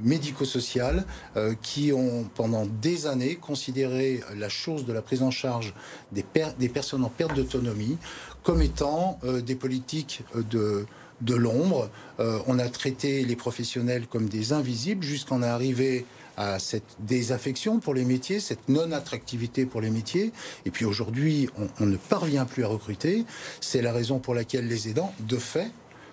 médico-social 0.03 1.05
euh, 1.35 1.53
qui 1.61 1.91
ont 1.93 2.29
pendant 2.35 2.65
des 2.65 3.07
années 3.07 3.35
considéré 3.35 4.21
la 4.37 4.49
chose 4.49 4.85
de 4.85 4.93
la 4.93 5.01
prise 5.01 5.21
en 5.21 5.31
charge 5.31 5.73
des, 6.11 6.23
personnes 6.69 7.03
en 7.03 7.09
perte 7.09 7.35
d'autonomie 7.35 7.97
comme 8.43 8.61
étant 8.61 9.19
euh, 9.23 9.41
des 9.41 9.55
politiques 9.55 10.23
de, 10.35 10.85
de 11.21 11.35
l'ombre. 11.35 11.89
Euh, 12.19 12.39
on 12.47 12.59
a 12.59 12.67
traité 12.69 13.23
les 13.25 13.35
professionnels 13.35 14.07
comme 14.07 14.29
des 14.29 14.53
invisibles 14.53 15.03
jusqu'en 15.03 15.41
arriver 15.41 16.05
à 16.37 16.57
cette 16.57 16.95
désaffection 16.99 17.79
pour 17.79 17.93
les 17.93 18.05
métiers, 18.05 18.39
cette 18.39 18.69
non-attractivité 18.69 19.65
pour 19.65 19.81
les 19.81 19.89
métiers. 19.89 20.31
Et 20.65 20.71
puis 20.71 20.85
aujourd'hui, 20.85 21.49
on, 21.79 21.85
ne 21.85 21.97
parvient 21.97 22.45
plus 22.45 22.63
à 22.63 22.67
recruter. 22.67 23.25
C'est 23.59 23.81
la 23.81 23.91
raison 23.91 24.19
pour 24.19 24.33
laquelle 24.33 24.67
les 24.67 24.87
aidants, 24.87 25.13
de 25.19 25.35
fait, 25.35 25.69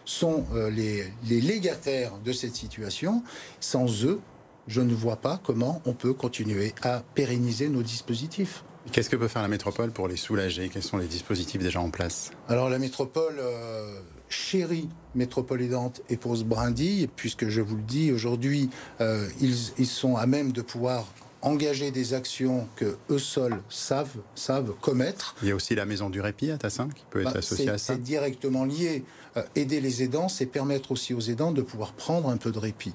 sont 0.06 0.46
euh, 0.54 0.70
les, 0.70 1.12
légataires 1.40 2.12
de 2.24 2.32
cette 2.32 2.54
situation. 2.54 3.22
Sans 3.60 4.04
eux, 4.04 4.20
je 4.66 4.80
ne 4.80 4.94
vois 4.94 5.16
pas 5.16 5.38
comment 5.44 5.82
on 5.84 5.92
peut 5.92 6.14
continuer 6.14 6.74
à 6.82 7.02
pérenniser 7.14 7.68
nos 7.68 7.82
dispositifs. 7.82 8.64
Qu'est-ce 8.92 9.10
que 9.10 9.16
peut 9.16 9.28
faire 9.28 9.42
la 9.42 9.48
métropole 9.48 9.90
pour 9.90 10.08
les 10.08 10.16
soulager? 10.16 10.70
Quels 10.70 10.82
sont 10.82 10.96
les 10.96 11.06
dispositifs 11.08 11.60
déjà 11.60 11.80
en 11.80 11.90
place? 11.90 12.30
Alors 12.48 12.70
la 12.70 12.78
métropole 12.78 13.34
euh, 13.38 14.00
chérie 14.28 14.88
métropole 15.14 15.62
aidante 15.62 16.02
et 16.08 16.16
pose 16.16 16.44
brindille, 16.44 17.08
puisque 17.16 17.48
je 17.48 17.60
vous 17.60 17.76
le 17.76 17.82
dis, 17.82 18.12
aujourd'hui, 18.12 18.70
euh, 19.00 19.28
ils, 19.40 19.86
sont 19.86 20.16
à 20.16 20.26
même 20.26 20.52
de 20.52 20.62
pouvoir 20.62 21.06
engager 21.46 21.92
des 21.92 22.12
actions 22.12 22.68
que 22.74 22.96
eux 23.08 23.18
seuls 23.18 23.62
savent, 23.68 24.18
savent 24.34 24.74
commettre. 24.80 25.36
Il 25.42 25.48
y 25.48 25.52
a 25.52 25.54
aussi 25.54 25.74
la 25.74 25.86
maison 25.86 26.10
du 26.10 26.20
répit 26.20 26.50
à 26.50 26.58
Tassin 26.58 26.88
qui 26.88 27.04
peut 27.08 27.20
être 27.20 27.32
bah, 27.32 27.38
associée 27.38 27.68
à 27.68 27.78
ça. 27.78 27.94
C'est 27.94 28.02
directement 28.02 28.64
lié. 28.64 29.04
Euh, 29.36 29.42
aider 29.54 29.80
les 29.80 30.02
aidants, 30.02 30.28
c'est 30.28 30.46
permettre 30.46 30.92
aussi 30.92 31.14
aux 31.14 31.20
aidants 31.20 31.52
de 31.52 31.62
pouvoir 31.62 31.92
prendre 31.92 32.28
un 32.28 32.36
peu 32.36 32.50
de 32.50 32.58
répit. 32.58 32.94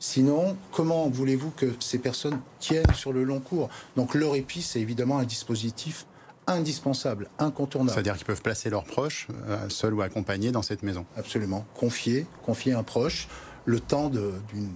Sinon, 0.00 0.56
comment 0.72 1.08
voulez-vous 1.08 1.50
que 1.50 1.66
ces 1.78 1.98
personnes 1.98 2.40
tiennent 2.58 2.92
sur 2.92 3.12
le 3.12 3.22
long 3.22 3.38
cours? 3.38 3.68
Donc 3.94 4.14
le 4.14 4.26
répit, 4.26 4.62
c'est 4.62 4.80
évidemment 4.80 5.18
un 5.18 5.24
dispositif 5.24 6.06
indispensable, 6.48 7.28
incontournable. 7.38 7.92
C'est-à-dire 7.94 8.16
qu'ils 8.16 8.26
peuvent 8.26 8.42
placer 8.42 8.68
leurs 8.68 8.82
proches, 8.82 9.28
euh, 9.48 9.68
seuls 9.68 9.94
ou 9.94 10.02
accompagnés, 10.02 10.50
dans 10.50 10.62
cette 10.62 10.82
maison. 10.82 11.06
Absolument. 11.16 11.64
Confier, 11.76 12.26
confier 12.44 12.72
un 12.72 12.82
proche 12.82 13.28
le 13.64 13.80
temps 13.80 14.08
d'une 14.08 14.70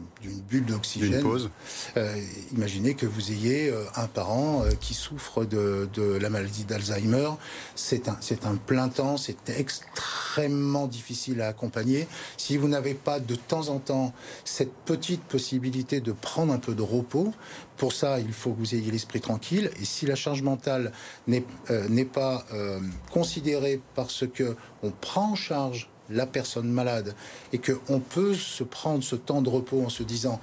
bulle 0.49 0.64
d'oxygène. 0.64 1.23
pause. 1.23 1.50
Euh, 1.97 2.21
imaginez 2.52 2.95
que 2.95 3.07
vous 3.07 3.33
ayez 3.33 3.69
euh, 3.69 3.85
un 3.97 4.07
parent 4.07 4.62
euh, 4.62 4.71
qui 4.81 4.95
souffre 4.95 5.45
de, 5.45 5.88
la 6.21 6.31
maladie 6.31 6.64
d'Alzheimer. 6.64 7.31
C'est 7.75 8.09
un, 8.09 8.19
un 8.45 8.57
plein 8.57 8.88
temps, 8.88 9.16
c'est 9.16 9.50
extrêmement 9.50 10.87
difficile 10.87 11.40
à 11.40 11.49
accompagner. 11.49 12.07
Si 12.37 12.57
vous 12.57 12.69
n'avez 12.69 12.95
pas 12.95 13.19
de 13.19 13.35
temps 13.35 13.69
en 13.69 13.78
temps 13.78 14.12
cette 14.45 14.73
petite 14.85 15.23
possibilité 15.23 16.00
de 16.00 16.12
prendre 16.12 16.52
un 16.52 16.59
peu 16.59 16.75
de 16.75 16.83
repos, 16.83 17.33
pour 17.76 17.93
ça, 17.93 18.21
il 18.21 18.33
faut 18.33 18.52
que 18.52 18.59
vous 18.59 18.75
ayez 18.75 18.90
l'esprit 18.90 19.21
tranquille. 19.21 19.71
Et 19.81 19.85
si 19.85 20.07
la 20.07 20.14
charge 20.14 20.43
mentale 20.43 20.93
n'est 21.26 22.05
pas 22.05 22.47
considérée 23.11 23.81
parce 23.95 24.26
que 24.26 24.57
on 24.83 24.90
prend 24.90 25.33
en 25.33 25.35
charge 25.35 25.90
la 26.10 26.26
personne 26.26 26.68
malade 26.68 27.14
et 27.52 27.58
qu'on 27.58 28.00
peut 28.00 28.34
se 28.34 28.64
prendre 28.64 29.02
ce 29.02 29.16
temps 29.16 29.42
de 29.42 29.48
repos 29.48 29.82
en 29.84 29.88
se 29.88 30.02
disant 30.02 30.40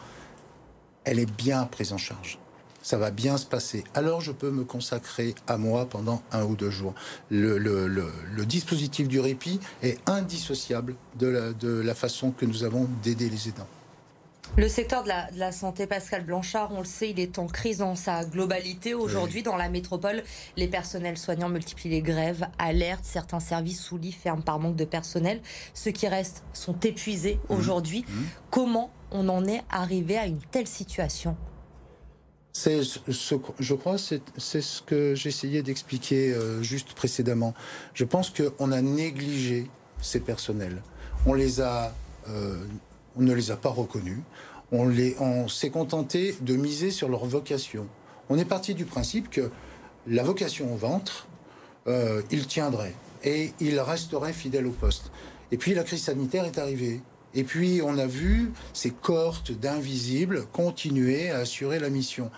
elle 1.03 1.20
est 1.20 1.32
bien 1.32 1.65
prise 1.65 1.93
en 1.93 1.98
charge. 1.98 2.39
Ça 2.82 2.98
va 2.98 3.12
bien 3.12 3.38
se 3.38 3.46
passer. 3.46 3.84
Alors 3.93 4.20
je 4.20 4.32
peux 4.32 4.51
me 4.51 4.65
consacrer 4.65 5.36
à 5.48 5.58
moi 5.58 5.86
pendant 5.86 6.22
un 6.32 6.43
ou 6.43 6.55
deux 6.55 6.70
jours. 6.70 6.93
Le, 7.29 8.46
dispositif 8.46 9.08
du 9.08 9.20
répit 9.20 9.60
est 9.82 9.98
indissociable 10.08 10.96
de 11.15 11.82
la 11.82 11.96
façon 11.96 12.32
que 12.32 12.46
nous 12.46 12.63
avons 12.63 12.89
d'aider 13.01 13.29
les 13.29 13.48
aidants. 13.48 13.67
Le 14.56 14.68
secteur 14.68 15.04
de 15.04 15.10
la, 15.10 15.52
santé, 15.52 15.88
Pascal 15.88 16.24
Blanchard, 16.24 16.72
on 16.74 16.80
le 16.80 16.86
sait, 16.86 17.10
il 17.10 17.20
est 17.20 17.40
en 17.40 17.48
crise 17.48 17.80
dans 17.80 17.96
sa 17.96 18.24
globalité. 18.24 18.94
Aujourd'hui, 18.94 19.42
dans 19.42 19.58
la 19.58 19.68
métropole, 19.68 20.22
les 20.58 20.68
personnels 20.68 21.18
soignants 21.18 21.50
multiplient 21.50 21.90
les 21.90 22.04
grèves, 22.04 22.46
alertent, 22.60 23.04
certains 23.04 23.40
services 23.40 23.82
sous 23.82 23.98
lit 23.98 24.12
ferment 24.12 24.44
par 24.44 24.60
manque 24.60 24.76
de 24.76 24.86
personnel. 24.86 25.42
Ceux 25.74 25.90
qui 25.90 26.08
restent 26.08 26.44
sont 26.54 26.80
épuisés 26.82 27.40
mmh. 27.50 27.54
aujourd'hui. 27.54 28.06
Mmh. 28.08 28.22
Comment 28.52 28.92
on 29.10 29.28
en 29.28 29.44
est 29.46 29.64
arrivé 29.72 30.20
à 30.20 30.28
une 30.28 30.40
telle 30.52 30.68
situation? 30.68 31.36
C'est 32.52 32.84
ce, 32.84 33.36
je 33.60 33.74
crois, 33.74 33.98
c'est 33.98 34.22
ce 34.62 34.84
que 34.84 35.16
j'essayais 35.16 35.64
d'expliquer 35.64 36.32
euh, 36.32 36.62
juste 36.62 36.94
précédemment. 36.94 37.56
Je 37.96 38.04
pense 38.04 38.30
qu'on 38.32 38.72
a 38.72 38.82
négligé 38.84 39.68
ces 40.00 40.20
personnels. 40.20 40.84
On 41.26 41.34
les 41.34 41.60
a 41.60 41.96
euh, 42.30 42.64
on 43.17 43.22
ne 43.22 43.34
les 43.34 43.51
a 43.51 43.58
pas 43.58 43.70
reconnus. 43.70 44.20
On, 44.72 44.91
on 45.20 45.48
s'est 45.48 45.70
contenté 45.70 46.36
de 46.41 46.55
miser 46.55 46.91
sur 46.91 47.10
leur 47.10 47.25
vocation. 47.25 47.88
On 48.29 48.38
est 48.38 48.46
parti 48.46 48.74
du 48.74 48.86
principe 48.86 49.29
que 49.29 49.51
la 50.08 50.24
vocation 50.24 50.74
au 50.74 50.77
ventre, 50.77 51.27
euh, 51.88 52.22
il 52.32 52.48
tiendrait 52.48 52.96
et 53.24 53.51
il 53.60 53.79
resterait 53.79 54.34
fidèle 54.34 54.67
au 54.67 54.72
poste. 54.72 55.12
Et 55.51 55.58
puis 55.58 55.74
la 55.74 55.84
crise 55.84 56.03
sanitaire 56.03 56.46
est 56.46 56.58
arrivée. 56.58 57.01
Et 57.36 57.43
puis 57.43 57.82
on 57.84 57.98
a 57.98 58.05
vu 58.05 58.51
ces 58.74 58.91
cohortes 58.91 59.51
d'invisibles 59.51 60.46
continuer 60.51 61.29
à 61.29 61.39
assurer 61.39 61.79
la 61.79 61.89
mission. 61.89 62.32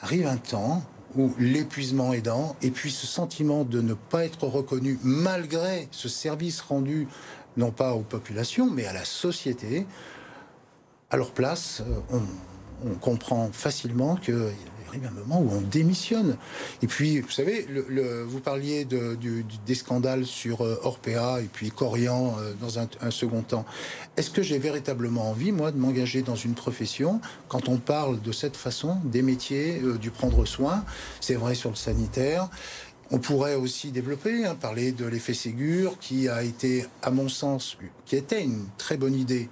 Arrive 0.00 0.26
un 0.26 0.36
temps 0.36 0.82
où 1.16 1.32
l'épuisement 1.38 2.12
aidant, 2.12 2.56
et 2.60 2.70
puis 2.70 2.90
ce 2.90 3.06
sentiment 3.06 3.64
de 3.64 3.80
ne 3.80 3.94
pas 3.94 4.24
être 4.24 4.48
reconnu 4.48 4.98
malgré 5.04 5.86
ce 5.92 6.08
service 6.08 6.60
rendu 6.60 7.06
non 7.56 7.70
pas 7.70 7.94
aux 7.94 8.02
populations, 8.02 8.70
mais 8.70 8.86
à 8.86 8.92
la 8.92 9.04
société, 9.04 9.86
à 11.10 11.16
leur 11.16 11.30
place, 11.30 11.82
euh, 11.86 12.18
on, 12.84 12.94
comprend 13.00 13.48
facilement 13.50 14.16
que 14.16 14.50
arrive 14.88 15.06
un 15.06 15.10
moment 15.10 15.40
où 15.40 15.50
on 15.50 15.60
démissionne. 15.60 16.36
Et 16.82 16.86
puis, 16.86 17.20
vous 17.20 17.30
savez, 17.30 17.66
vous 18.26 18.40
parliez 18.40 18.84
des 18.84 19.74
scandales 19.74 20.26
sur 20.26 20.60
euh, 20.60 20.78
Orpea 20.82 21.40
et 21.40 21.48
puis 21.52 21.70
Corian 21.70 22.36
euh, 22.38 22.52
dans 22.60 22.78
un, 22.78 23.10
second 23.10 23.42
temps. 23.42 23.64
Est-ce 24.16 24.30
que 24.30 24.42
j'ai 24.42 24.58
véritablement 24.58 25.30
envie, 25.30 25.50
moi, 25.50 25.72
de 25.72 25.78
m'engager 25.78 26.22
dans 26.22 26.36
une 26.36 26.54
profession 26.54 27.20
quand 27.48 27.68
on 27.68 27.78
parle 27.78 28.20
de 28.20 28.32
cette 28.32 28.56
façon 28.56 28.98
des 29.04 29.22
métiers, 29.22 29.80
du 30.00 30.10
prendre 30.10 30.44
soin? 30.44 30.84
C'est 31.20 31.34
vrai 31.34 31.54
sur 31.54 31.70
le 31.70 31.76
sanitaire. 31.76 32.48
On 33.10 33.18
pourrait 33.18 33.54
aussi 33.54 33.90
développer, 33.90 34.44
hein, 34.44 34.54
parler 34.54 34.92
de 34.92 35.04
l'effet 35.06 35.34
Ségur, 35.34 35.98
qui 35.98 36.28
a 36.28 36.42
été, 36.42 36.86
à 37.02 37.10
mon 37.10 37.28
sens, 37.28 37.76
qui 38.06 38.16
était 38.16 38.42
une 38.42 38.66
très 38.78 38.96
bonne 38.96 39.14
idée 39.14 39.48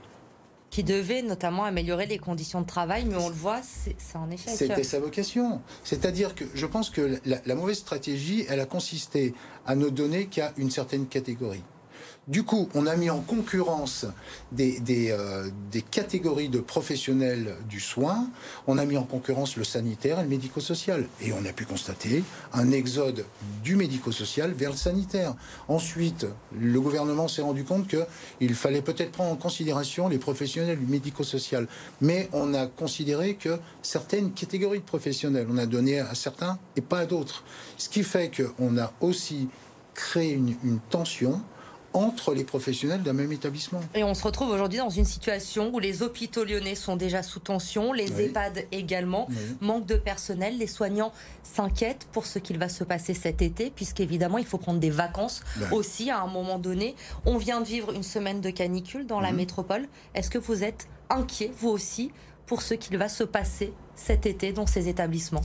qui 0.71 0.83
devait 0.83 1.21
notamment 1.21 1.65
améliorer 1.65 2.07
les 2.07 2.17
conditions 2.17 2.63
de 2.63 2.67
travail, 2.67 3.05
mais 3.05 3.17
on 3.17 3.29
le 3.29 3.35
voit, 3.35 3.61
c'est 3.63 3.95
en 4.17 4.31
échec. 4.31 4.55
C'était 4.57 4.83
sa 4.83 5.01
vocation. 5.01 5.61
C'est-à-dire 5.85 6.35
que 6.35 6.45
je 6.55 6.65
pense 6.65 6.89
que 6.89 7.21
la, 7.27 7.43
la, 7.45 7.55
mauvaise 7.55 7.77
stratégie, 7.77 8.47
elle 8.49 8.59
a 8.59 8.65
consisté 8.65 9.35
à 9.67 9.77
ne 9.77 9.91
donner 9.91 10.27
qu'à 10.29 10.55
une 10.57 10.71
certaine 10.71 11.07
catégorie. 11.09 11.63
Du 12.29 12.45
coup, 12.45 12.69
on 12.75 12.87
a 12.87 12.95
mis 12.95 13.11
en 13.11 13.19
concurrence 13.19 14.07
euh, 14.61 15.50
des, 15.73 15.83
catégories 15.83 16.49
de 16.49 16.61
professionnels 16.61 17.57
du 17.69 17.81
soin. 17.81 18.29
On 18.69 18.79
a 18.79 18.85
mis 18.85 18.97
en 18.97 19.02
concurrence 19.02 19.57
le 19.57 19.64
sanitaire 19.64 20.21
et 20.21 20.23
le 20.23 20.29
médico-social. 20.29 21.09
Et 21.21 21.33
on 21.33 21.45
a 21.45 21.52
pu 21.52 21.64
constater 21.64 22.23
un 22.52 22.71
exode 22.71 23.25
du 23.64 23.75
médico-social 23.75 24.52
vers 24.52 24.71
le 24.71 24.76
sanitaire. 24.76 25.35
Ensuite, 25.67 26.25
le 26.57 26.81
gouvernement 26.81 27.26
s'est 27.26 27.43
rendu 27.43 27.64
compte 27.64 27.88
qu'il 27.88 28.55
fallait 28.55 28.83
peut-être 28.83 29.11
prendre 29.11 29.33
en 29.33 29.37
considération 29.37 30.07
les 30.07 30.19
professionnels 30.19 30.79
du 30.79 30.87
médico-social. 30.87 31.67
Mais 32.00 32.29
on 32.33 32.55
a 32.55 32.69
considéré 32.69 33.35
que 33.35 33.59
certaines 33.83 34.31
catégories 34.31 34.79
de 34.79 34.85
professionnels, 34.85 35.49
on 35.50 35.59
a 35.59 35.67
donné 35.67 35.99
à 35.99 36.14
certains 36.14 36.61
et 36.76 36.83
pas 36.83 37.00
à 37.00 37.07
d'autres. 37.07 37.43
Ce 37.79 37.88
qui 37.88 38.05
fait 38.05 38.31
qu'on 38.31 38.79
a 38.79 38.93
aussi 39.00 39.49
créé 39.95 40.35
une 40.35 40.79
tension 40.88 41.43
entre 41.95 42.35
les 42.35 42.45
professionnels 42.45 43.03
d'un 43.03 43.13
même 43.13 43.33
établissement. 43.33 43.81
Et 43.95 44.05
on 44.05 44.15
se 44.15 44.25
retrouve 44.25 44.51
aujourd'hui 44.51 44.79
dans 44.79 44.91
une 44.91 45.05
situation 45.05 45.71
où 45.73 45.79
les 45.79 46.03
hôpitaux 46.03 46.45
lyonnais 46.45 46.75
sont 46.75 46.97
déjà 46.97 47.23
sous 47.23 47.41
tension, 47.41 47.93
les 47.93 48.11
oui. 48.13 48.23
EHPAD 48.25 48.67
également, 48.73 49.27
oui. 49.29 49.37
manque 49.61 49.87
de 49.87 49.97
personnel, 49.97 50.59
les 50.59 50.67
soignants 50.67 51.13
s'inquiètent 51.43 52.07
pour 52.13 52.27
ce 52.27 52.39
qu'il 52.39 52.59
va 52.59 52.69
se 52.69 52.85
passer 52.85 53.15
cet 53.15 53.43
été, 53.43 53.71
puisqu'évidemment 53.71 54.39
il 54.39 54.47
faut 54.47 54.59
prendre 54.59 54.81
des 54.81 54.91
vacances 54.91 55.43
ben. 55.57 55.73
aussi 55.73 56.11
à 56.11 56.21
un 56.21 56.27
moment 56.27 56.59
donné. 56.59 56.95
On 57.27 57.37
vient 57.37 57.61
de 57.61 57.67
vivre 57.67 57.93
une 57.93 58.03
semaine 58.03 58.41
de 58.41 58.51
canicule 58.51 59.07
dans 59.07 59.21
mmh. 59.21 59.25
la 59.25 59.33
métropole. 59.33 59.89
Est-ce 60.15 60.31
que 60.31 60.39
vous 60.39 60.65
êtes 60.65 60.89
inquiet, 61.11 61.51
vous 61.59 61.69
aussi, 61.69 62.11
pour 62.53 62.61
ce 62.61 62.75
qu'il 62.75 62.99
va 62.99 63.09
se 63.09 63.25
passer 63.25 63.73
cet 63.97 64.27
été 64.27 64.53
dans 64.53 64.67
ces 64.67 64.91
établissements 64.91 65.41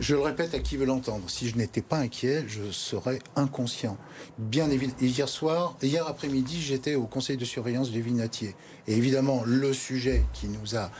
Je 0.00 0.16
le 0.16 0.22
répète 0.22 0.54
à 0.54 0.58
qui 0.58 0.76
veut 0.76 0.86
l'entendre, 0.86 1.30
si 1.30 1.48
je 1.48 1.56
n'étais 1.56 1.82
pas 1.82 1.98
inquiet, 1.98 2.42
je 2.48 2.72
serais 2.72 3.20
inconscient. 3.36 3.96
Bien 4.38 4.68
évidemment, 4.68 4.98
hier 5.00 5.28
soir, 5.28 5.76
hier 5.82 6.04
après-midi, 6.08 6.60
j'étais 6.60 6.96
au 6.96 7.06
conseil 7.06 7.36
de 7.36 7.44
surveillance 7.44 7.92
du 7.92 8.02
Vinatier. 8.02 8.56
Et 8.88 8.96
évidemment, 8.96 9.44
le 9.46 9.72
sujet 9.72 10.24
qui 10.32 10.48
nous 10.48 10.74
a 10.74 10.90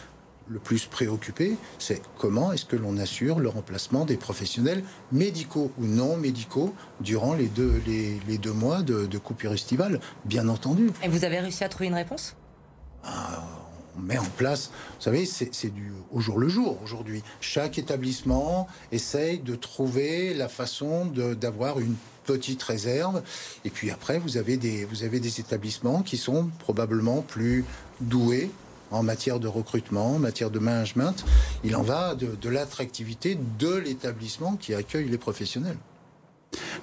le 0.47 0.61
plus 0.61 0.87
préoccupé, 0.87 1.57
c'est 1.81 2.03
comment 2.19 2.53
est-ce 2.53 2.65
que 2.65 2.77
l'on 2.77 2.97
assure 2.97 3.41
le 3.41 3.49
remplacement 3.49 4.05
des 4.05 4.17
professionnels 4.17 4.85
médicaux 5.11 5.73
ou 5.81 5.87
non 5.87 6.17
médicaux 6.17 6.73
durant 7.01 7.35
les 7.35 7.49
deux, 7.49 7.83
les, 7.85 8.21
les 8.29 8.39
deux 8.39 8.53
mois 8.53 8.83
de, 8.83 9.07
de, 9.07 9.19
coupure 9.19 9.55
estivale, 9.55 9.99
bien 10.25 10.49
entendu. 10.49 10.93
Et 11.03 11.09
vous 11.09 11.25
avez 11.25 11.41
réussi 11.41 11.65
à 11.65 11.69
trouver 11.69 11.89
une 11.89 11.95
réponse? 11.95 12.37
On 13.99 14.03
met 14.03 14.19
en 14.19 14.25
place, 14.37 14.71
vous 14.99 15.03
savez, 15.03 15.27
c'est 15.27 15.75
du 15.75 15.93
au 16.13 16.21
jour 16.21 16.39
le 16.39 16.49
jour 16.49 16.79
aujourd'hui. 16.83 17.23
Chaque 17.41 17.79
établissement 17.79 18.67
essaye 18.93 19.39
de 19.39 19.55
trouver 19.55 20.35
la 20.35 20.49
façon 20.49 21.07
d'avoir 21.07 21.81
une 21.81 21.97
petite 22.25 22.63
réserve. 22.63 23.23
Et 23.65 23.71
puis 23.71 23.91
après, 23.91 24.19
vous 24.19 24.37
avez 24.37 24.57
des, 24.57 24.85
vous 24.85 25.03
avez 25.03 25.21
des 25.21 25.41
établissements 25.41 26.03
qui 26.03 26.17
sont 26.17 26.51
probablement 26.59 27.23
plus 27.23 27.65
doués 28.01 28.51
en 28.91 29.03
matière 29.03 29.39
de 29.39 29.49
recrutement, 29.49 30.15
en 30.15 30.19
matière 30.19 30.51
de 30.51 30.59
management. 30.59 31.25
Il 31.65 31.77
en 31.77 31.83
va 31.83 32.15
de, 32.15 32.35
de 32.35 32.49
l'attractivité 32.49 33.39
de 33.59 33.75
l'établissement 33.75 34.57
qui 34.57 34.75
accueille 34.75 35.09
les 35.09 35.19
professionnels. 35.19 35.77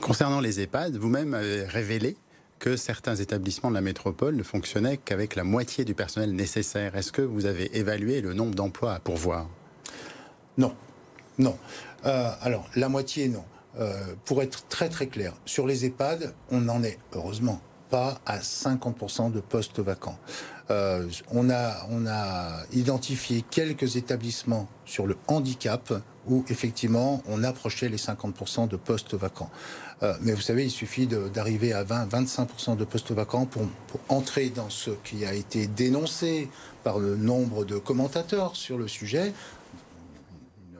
Concernant 0.01 0.39
les 0.39 0.59
EHPAD, 0.59 0.97
vous-même 0.97 1.33
avez 1.33 1.65
révélé 1.65 2.15
que 2.59 2.75
certains 2.77 3.15
établissements 3.15 3.69
de 3.69 3.75
la 3.75 3.81
métropole 3.81 4.35
ne 4.35 4.43
fonctionnaient 4.43 4.97
qu'avec 4.97 5.35
la 5.35 5.43
moitié 5.43 5.85
du 5.85 5.93
personnel 5.93 6.33
nécessaire. 6.33 6.95
Est-ce 6.95 7.11
que 7.11 7.21
vous 7.21 7.45
avez 7.45 7.77
évalué 7.77 8.21
le 8.21 8.33
nombre 8.33 8.55
d'emplois 8.55 8.93
à 8.93 8.99
pourvoir? 8.99 9.47
Non. 10.57 10.75
Non. 11.37 11.57
Euh, 12.05 12.31
alors, 12.41 12.69
la 12.75 12.89
moitié, 12.89 13.27
non. 13.27 13.43
Euh, 13.77 14.13
pour 14.23 14.41
être 14.41 14.67
très 14.69 14.87
très 14.87 15.07
clair, 15.07 15.33
sur 15.45 15.67
les 15.67 15.85
EHPAD, 15.85 16.33
on 16.49 16.61
n'en 16.61 16.81
est 16.81 16.97
heureusement 17.13 17.61
pas 17.89 18.19
à 18.25 18.39
50% 18.39 19.31
de 19.31 19.41
postes 19.41 19.79
vacants. 19.79 20.17
Euh, 20.71 21.07
on, 21.31 21.49
a, 21.49 22.63
identifié 22.73 23.43
quelques 23.49 23.97
établissements 23.97 24.67
sur 24.85 25.05
le 25.05 25.15
handicap 25.27 25.93
où 26.27 26.43
effectivement 26.49 27.21
on 27.27 27.43
approchait 27.43 27.87
les 27.87 27.97
50% 27.97 28.67
de 28.67 28.75
postes 28.75 29.13
vacants. 29.13 29.51
Euh, 30.01 30.13
mais 30.21 30.33
vous 30.33 30.41
savez, 30.41 30.65
il 30.65 30.71
suffit 30.71 31.07
d'arriver 31.07 31.71
à 31.71 31.83
20-25% 31.83 32.77
de 32.77 32.83
postes 32.83 33.11
vacants 33.11 33.45
pour, 33.45 33.67
pour, 33.87 33.99
entrer 34.09 34.49
dans 34.49 34.69
ce 34.69 34.89
qui 35.03 35.23
a 35.25 35.33
été 35.33 35.67
dénoncé 35.67 36.49
par 36.83 36.99
le 36.99 37.15
nombre 37.15 37.63
de 37.63 37.77
commentateurs 37.77 38.55
sur 38.55 38.77
le 38.77 38.87
sujet, 38.87 39.33
une 40.57 40.79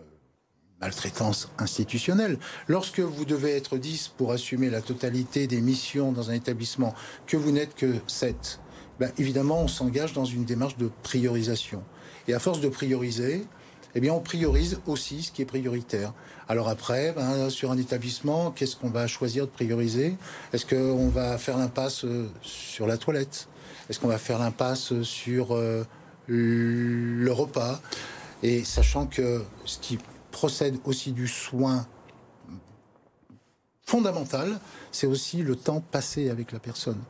maltraitance 0.82 1.50
institutionnelle. 1.60 2.40
Lorsque 2.68 3.00
vous 3.00 3.26
devez 3.26 3.56
être 3.56 3.78
10 3.78 4.10
pour 4.18 4.32
assumer 4.32 4.72
la 4.72 4.82
totalité 4.82 5.46
des 5.46 5.62
missions 5.62 6.12
dans 6.12 6.32
un 6.32 6.34
établissement, 6.34 6.96
que 7.28 7.38
vous 7.38 7.52
n'êtes 7.52 7.76
que 7.76 7.94
7, 8.08 8.60
ben, 9.00 9.12
évidemment, 9.18 9.62
on 9.62 9.68
s'engage 9.68 10.14
dans 10.14 10.26
une 10.26 10.46
démarche 10.46 10.78
de 10.78 10.90
priorisation. 11.04 11.84
Et 12.28 12.34
à 12.34 12.40
force 12.40 12.62
de 12.62 12.70
prioriser, 12.70 13.46
eh 13.94 14.00
bien, 14.02 14.14
on 14.14 14.20
priorise 14.20 14.80
aussi 14.88 15.24
ce 15.24 15.32
qui 15.32 15.42
est 15.42 15.46
prioritaire. 15.46 16.14
Alors 16.48 16.70
après, 16.70 17.14
ben, 17.14 17.50
sur 17.50 17.72
un 17.72 17.78
établissement, 17.78 18.52
qu'est-ce 18.52 18.76
qu'on 18.76 18.90
va 18.90 19.08
choisir 19.08 19.46
de 19.46 19.52
prioriser? 19.52 20.18
Est-ce 20.54 20.66
qu'on 20.66 21.10
va 21.10 21.38
faire 21.38 21.58
l'impasse 21.58 22.06
euh, 22.06 22.30
sur 22.42 22.88
la 22.88 22.98
toilette? 22.98 23.48
Est-ce 23.90 24.00
qu'on 24.00 24.08
va 24.08 24.18
faire 24.18 24.40
l'impasse 24.40 25.02
sur 25.02 25.56
euh, 25.56 25.86
le 26.28 27.32
repas? 27.32 27.82
Et 28.44 28.64
sachant 28.64 29.06
que 29.06 29.44
ce 29.66 29.80
qui 29.80 29.98
procède 30.32 30.78
aussi 30.84 31.14
du 31.14 31.28
soin 31.28 31.88
fondamental, 33.86 34.60
c'est 34.92 35.08
aussi 35.08 35.38
le 35.42 35.56
temps 35.56 35.80
passé 35.80 36.30
avec 36.30 36.52
la 36.52 36.60
personne. 36.60 37.02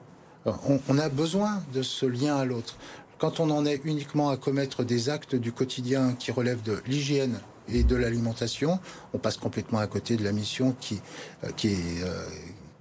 On, 0.45 0.79
on, 0.87 0.97
a 0.99 1.09
besoin 1.09 1.63
de 1.73 1.81
ce 1.81 2.05
lien 2.05 2.35
à 2.35 2.45
l'autre. 2.45 2.77
Quand 3.17 3.39
on 3.39 3.49
en 3.49 3.65
est 3.65 3.81
uniquement 3.83 4.29
à 4.29 4.37
commettre 4.37 4.83
des 4.83 5.09
actes 5.09 5.35
du 5.35 5.51
quotidien 5.51 6.13
qui 6.19 6.31
relèvent 6.31 6.61
de 6.61 6.81
l'hygiène 6.85 7.39
et 7.67 7.83
de 7.83 7.95
l'alimentation, 7.95 8.79
on 9.13 9.17
passe 9.17 9.37
complètement 9.37 9.79
à 9.79 9.87
côté 9.87 10.17
de 10.17 10.23
la 10.23 10.31
mission 10.31 10.75
qui, 10.79 11.01
euh, 11.43 11.49
qui 11.55 11.69
est, 11.69 12.03
euh, 12.03 12.25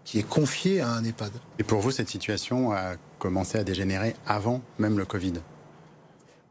qui 0.05 0.19
est 0.19 0.29
confiée 0.29 0.81
à 0.81 0.91
un 0.91 1.05
EHPAD. 1.05 1.33
Et 1.59 1.65
pour 1.65 1.81
vous, 1.81 1.91
cette 1.91 2.09
situation 2.09 2.73
a 2.73 2.97
commencé 3.19 3.57
à 3.57 3.65
dégénérer 3.65 4.15
avant 4.27 4.61
même 4.79 4.99
le 4.99 5.07
Covid? 5.07 5.35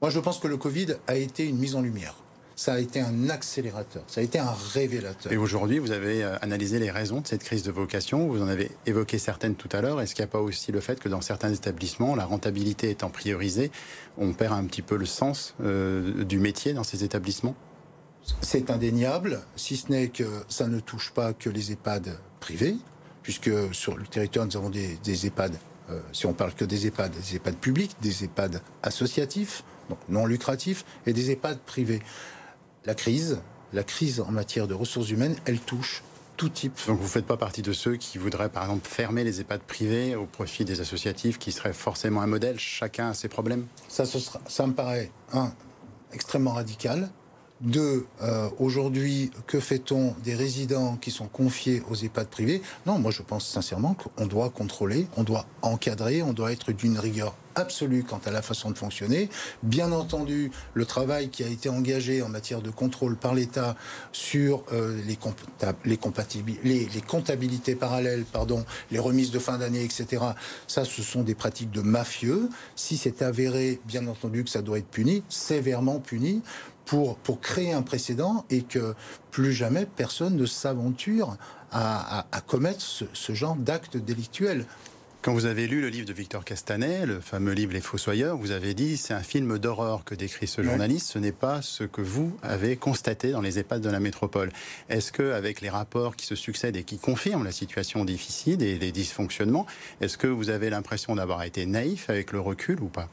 Moi, 0.01 0.10
je 0.10 0.20
pense 0.20 0.39
que 0.39 0.48
le 0.48 0.58
Covid 0.58 0.96
a 1.08 1.15
été 1.15 1.48
une 1.48 1.58
mise 1.58 1.75
en 1.75 1.82
lumière 1.82 2.15
ça 2.56 2.74
a 2.74 2.80
été 2.80 3.00
un 3.00 3.30
accélérateur, 3.30 4.04
ça 4.08 4.22
a 4.22 4.24
été 4.24 4.40
un 4.40 4.54
révélateur. 4.74 5.32
Et 5.32 5.38
aujourd'hui, 5.38 5.80
vous 5.80 5.92
avez 5.92 6.24
euh, 6.24 6.38
analysé 6.42 6.80
les 6.80 6.92
raisons 6.92 7.22
de 7.22 7.28
cette 7.28 7.44
crise 7.44 7.64
de 7.64 7.72
vocation, 7.72 8.28
vous 8.28 8.42
en 8.42 8.48
avez 8.48 8.72
évoqué 8.86 9.18
certaines 9.18 9.56
tout 9.56 9.70
à 9.72 9.82
l'heure. 9.82 10.02
Est-ce 10.02 10.14
qu'il 10.16 10.24
n'y 10.24 10.30
a 10.30 10.32
pas 10.32 10.42
aussi 10.42 10.72
le 10.72 10.80
fait 10.80 11.00
que 11.00 11.10
dans 11.10 11.22
certains 11.22 11.54
établissements, 11.54 12.16
la 12.16 12.26
rentabilité 12.26 12.90
étant 12.90 13.10
priorisée, 13.10 13.72
on 14.18 14.34
perd 14.34 14.54
un 14.54 14.66
petit 14.66 14.82
peu 14.82 14.98
le 14.98 15.06
sens 15.06 15.56
euh, 15.62 16.24
du 16.24 16.40
métier 16.40 16.74
dans 16.74 16.84
ces 16.84 17.04
établissements? 17.04 17.56
C'est 18.42 18.70
indéniable, 18.70 19.42
si 19.56 19.76
ce 19.76 19.92
n'est 19.92 20.08
que 20.08 20.24
ça 20.48 20.68
ne 20.68 20.80
touche 20.80 21.12
pas 21.12 21.34
que 21.34 21.50
les 21.50 21.72
EHPAD 21.72 22.18
privés, 22.40 22.78
puisque 23.22 23.52
sur 23.74 23.98
le 23.98 24.06
territoire, 24.06 24.46
nous 24.46 24.56
avons 24.58 24.70
des, 24.70 24.98
des 25.04 25.26
EHPAD, 25.26 25.56
euh, 25.90 26.00
si 26.14 26.26
on 26.26 26.34
parle 26.34 26.54
que 26.54 26.66
des 26.66 26.88
EHPAD, 26.88 27.12
des 27.12 27.36
EHPAD 27.36 27.56
publics, 27.58 27.96
des 28.02 28.24
EHPAD 28.24 28.62
associatifs, 28.82 29.64
donc 29.90 30.00
non 30.08 30.26
lucratifs, 30.26 30.86
et 31.06 31.14
des 31.14 31.32
EHPAD 31.32 31.60
privés 31.60 32.02
la 32.86 32.96
crise, 32.96 33.42
la 33.74 33.84
crise 33.84 34.20
en 34.22 34.32
matière 34.32 34.68
de 34.68 34.74
ressources 34.74 35.10
humaines, 35.10 35.36
elle 35.46 35.60
touche 35.60 36.04
tout 36.38 36.50
type. 36.50 36.78
Donc 36.88 36.98
vous 36.98 37.04
ne 37.04 37.10
faites 37.10 37.25
pas 37.25 37.38
partie 37.38 37.62
de 37.62 37.74
ceux 37.74 37.96
qui 37.96 38.18
voudraient 38.18 38.50
par 38.50 38.63
exemple 38.63 38.88
fermer 38.88 39.24
les 39.24 39.42
EHPAD 39.42 39.62
privés 39.62 40.16
au 40.16 40.25
profit 40.25 40.66
des 40.66 40.82
associatifs 40.82 41.38
qui 41.38 41.52
seraient 41.52 41.74
forcément 41.74 42.22
un 42.22 42.28
modèle, 42.28 42.60
chacun 42.60 43.10
a 43.10 43.13
ses 43.13 43.28
problèmes 43.28 43.66
Ça, 43.88 44.06
ce 44.06 44.20
sera, 44.20 44.42
ça 44.48 44.66
me 44.66 44.74
paraît, 44.74 45.12
un, 45.32 45.54
extrêmement 46.12 46.54
radical. 46.54 47.10
Deux, 47.62 48.08
euh, 48.22 48.50
aujourd'hui, 48.60 49.32
que 49.48 49.60
fait-on 49.60 50.16
des 50.24 50.36
résidents 50.36 50.98
qui 50.98 51.12
sont 51.12 51.28
confiés 51.28 51.82
aux 51.90 51.96
EHPAD 51.96 52.28
privés? 52.28 52.62
Non, 52.86 53.00
moi 53.00 53.12
je 53.12 53.22
pense 53.22 53.48
sincèrement 53.48 53.94
qu'on 53.94 54.28
doit 54.28 54.50
contrôler, 54.50 55.08
on 55.16 55.24
doit 55.24 55.46
encadrer, 55.62 56.24
on 56.24 56.34
doit 56.34 56.52
être 56.52 56.72
d'une 56.74 56.98
rigueur 56.98 57.36
absolue 57.56 58.04
quant 58.04 58.20
à 58.26 58.32
la 58.32 58.42
façon 58.42 58.72
de 58.72 58.78
fonctionner. 58.78 59.30
Bien 59.62 59.92
entendu, 59.92 60.52
le 60.74 60.86
travail 60.86 61.30
qui 61.30 61.44
a 61.44 61.48
été 61.48 61.70
engagé 61.70 62.22
en 62.22 62.30
matière 62.30 62.62
de 62.62 62.70
contrôle 62.70 63.16
par 63.16 63.34
l'État 63.34 63.76
sur 64.12 64.64
euh, 64.74 65.00
les, 65.06 65.18
les, 65.86 67.02
comptabilités 67.02 67.76
parallèles, 67.76 68.24
pardon, 68.26 68.66
les 68.92 69.00
remises 69.00 69.32
de 69.32 69.40
fin 69.40 69.58
d'année, 69.58 69.84
etc. 69.84 70.24
Ça, 70.68 70.86
ce 70.86 71.02
sont 71.02 71.22
des 71.22 71.36
pratiques 71.36 71.72
de 71.72 71.82
mafieux. 71.82 72.50
Si 72.76 72.98
c'est 72.98 73.22
avéré, 73.22 73.80
bien 73.86 74.08
entendu, 74.08 74.44
que 74.44 74.50
ça 74.50 74.62
doit 74.62 74.80
être 74.80 74.88
puni, 74.88 75.24
sévèrement 75.30 76.00
puni 76.00 76.42
pour, 76.86 77.18
pour 77.18 77.40
créer 77.40 77.74
un 77.74 77.82
précédent 77.82 78.46
et 78.50 78.62
que 78.62 78.96
plus 79.32 79.54
jamais 79.54 79.86
personne 79.86 80.36
ne 80.36 80.46
s'aventure 80.46 81.38
à, 81.72 82.25
commettre 82.46 82.82
ce, 82.82 83.34
genre 83.34 83.56
d'actes 83.56 83.98
délictuels. 83.98 84.66
Quand 85.24 85.34
vous 85.34 85.46
avez 85.46 85.68
lu 85.68 85.82
le 85.82 85.88
livre 85.88 86.06
de 86.06 86.13
Victor 86.13 86.44
Castanet, 86.44 87.06
le 87.06 87.22
fameux 87.22 87.54
livre 87.54 87.72
Les 87.72 87.80
Fossoyeurs, 87.80 88.36
vous 88.36 88.52
avez 88.52 88.74
dit 88.74 88.98
c'est 88.98 89.13
un 89.13 89.24
film 89.24 89.58
d'horreur 89.58 90.04
que 90.04 90.16
décrit 90.16 90.48
ce 90.48 90.62
journaliste, 90.62 91.08
ce 91.08 91.18
n'est 91.18 91.32
pas 91.32 91.62
ce 91.62 91.86
que 91.86 92.02
vous 92.02 92.38
avez 92.44 92.75
constaté 92.75 93.32
dans 93.32 93.40
les 93.40 93.58
EHPAD 93.58 93.82
de 93.82 93.90
la 93.90 94.02
métropole. 94.02 94.52
Est-ce 94.90 95.13
que, 95.13 95.32
avec 95.32 95.62
les 95.62 95.70
rapports 95.70 96.18
qui 96.18 96.25
se 96.25 96.36
succèdent 96.36 96.75
et 96.75 96.84
qui 96.84 97.00
confirment 97.00 97.46
la 97.46 97.54
situation 97.54 98.04
difficile 98.04 98.62
et 98.62 98.78
les 98.78 98.92
dysfonctionnements, 98.92 99.66
est-ce 100.02 100.18
que 100.18 100.28
vous 100.28 100.50
avez 100.50 100.70
l'impression 100.70 101.16
d'avoir 101.16 101.44
été 101.44 101.66
naïf 101.66 102.10
avec 102.10 102.34
le 102.34 102.42
recul 102.42 102.82
ou 102.82 102.90
pas? 102.90 103.08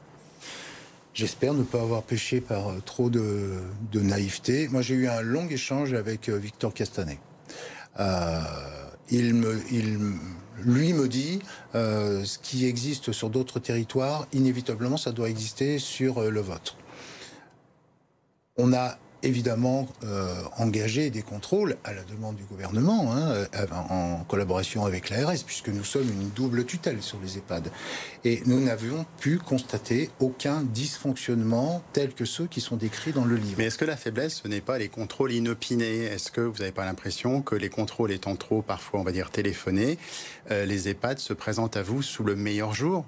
J'espère 1.13 1.53
ne 1.53 1.63
pas 1.63 1.81
avoir 1.81 2.03
péché 2.03 2.39
par 2.39 2.69
euh, 2.69 2.79
trop 2.85 3.09
de, 3.09 3.59
naïveté. 3.93 4.69
Moi, 4.69 4.81
j'ai 4.81 4.95
eu 4.95 5.07
un 5.09 5.21
long 5.21 5.47
échange 5.49 5.93
avec 5.93 6.29
euh, 6.29 6.37
Victor 6.37 6.73
Castanet. 6.73 7.19
Euh, 7.99 8.39
il 9.09 9.33
me, 9.33 9.61
lui 10.63 10.93
me 10.93 11.09
dit 11.09 11.39
ce 11.73 12.37
qui 12.37 12.65
existe 12.65 13.11
sur 13.11 13.29
d'autres 13.29 13.59
territoires, 13.59 14.25
inévitablement, 14.31 14.95
ça 14.95 15.11
doit 15.11 15.29
exister 15.29 15.79
sur 15.79 16.21
le 16.21 16.39
vôtre. 16.39 16.77
On 18.55 18.71
a 18.71 18.97
évidemment 19.23 19.87
euh, 20.03 20.43
engager 20.57 21.09
des 21.09 21.21
contrôles 21.21 21.77
à 21.83 21.93
la 21.93 22.03
demande 22.03 22.35
du 22.35 22.43
gouvernement, 22.43 23.13
hein, 23.13 23.31
euh, 23.55 23.65
en 23.89 24.23
collaboration 24.27 24.85
avec 24.85 25.09
l'ARS, 25.09 25.43
puisque 25.45 25.69
nous 25.69 25.83
sommes 25.83 26.09
une 26.09 26.29
double 26.29 26.65
tutelle 26.65 27.01
sur 27.01 27.19
les 27.23 27.37
EHPAD. 27.37 27.71
Et 28.25 28.41
nous 28.45 28.59
n'avions 28.59 29.05
pu 29.19 29.37
constater 29.37 30.09
aucun 30.19 30.61
dysfonctionnement 30.61 31.83
tel 31.93 32.13
que 32.13 32.25
ceux 32.25 32.47
qui 32.47 32.61
sont 32.61 32.75
décrits 32.75 33.13
dans 33.13 33.25
le 33.25 33.35
livre. 33.35 33.55
Mais 33.57 33.65
est-ce 33.65 33.77
que 33.77 33.85
la 33.85 33.97
faiblesse, 33.97 34.41
ce 34.43 34.47
n'est 34.47 34.61
pas 34.61 34.77
les 34.77 34.89
contrôles 34.89 35.31
inopinés? 35.31 36.03
Est-ce 36.05 36.31
que 36.31 36.41
vous 36.41 36.59
n'avez 36.59 36.71
pas 36.71 36.85
l'impression 36.85 37.41
que 37.41 37.55
les 37.55 37.69
contrôles 37.69 38.11
étant 38.11 38.35
trop, 38.35 38.61
parfois, 38.61 38.99
on 38.99 39.03
va 39.03 39.11
dire, 39.11 39.31
téléphonés, 39.31 39.97
euh, 40.49 40.65
les 40.65 40.89
EHPAD 40.89 41.19
se 41.19 41.33
présentent 41.33 41.77
à 41.77 41.83
vous 41.83 42.01
sous 42.01 42.23
le 42.23 42.35
meilleur 42.35 42.73
jour? 42.73 43.05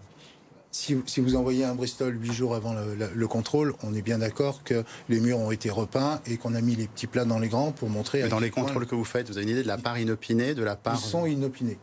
Si, 0.74 1.22
vous 1.22 1.36
envoyez 1.36 1.64
un 1.64 1.76
Bristol 1.76 2.18
huit 2.20 2.34
jours 2.34 2.56
avant 2.56 2.74
le, 2.74 3.28
contrôle, 3.28 3.76
on 3.84 3.94
est 3.94 4.02
bien 4.02 4.18
d'accord 4.18 4.64
que 4.64 4.84
les 5.08 5.20
murs 5.20 5.40
ont 5.40 5.52
été 5.52 5.70
repeints 5.70 6.20
et 6.26 6.38
qu'on 6.38 6.56
a 6.56 6.62
mis 6.62 6.76
les 6.76 6.88
petits 6.88 7.08
plats 7.08 7.26
dans 7.26 7.40
les 7.40 7.48
grands 7.48 7.72
pour 7.72 7.90
montrer. 7.90 8.28
dans 8.28 8.40
les 8.40 8.50
contrôles 8.50 8.88
que 8.88 8.96
vous 8.96 9.04
faites, 9.04 9.30
vous 9.30 9.38
avez 9.38 9.44
une 9.44 9.52
idée 9.52 9.64
de 9.64 9.68
la 9.68 9.78
part 9.78 10.00
inopinée, 10.00 10.56
de 10.56 10.64
la 10.64 10.76
part. 10.76 10.96
Ils 10.96 11.08
sont 11.08 11.26
inopinés. 11.26 11.78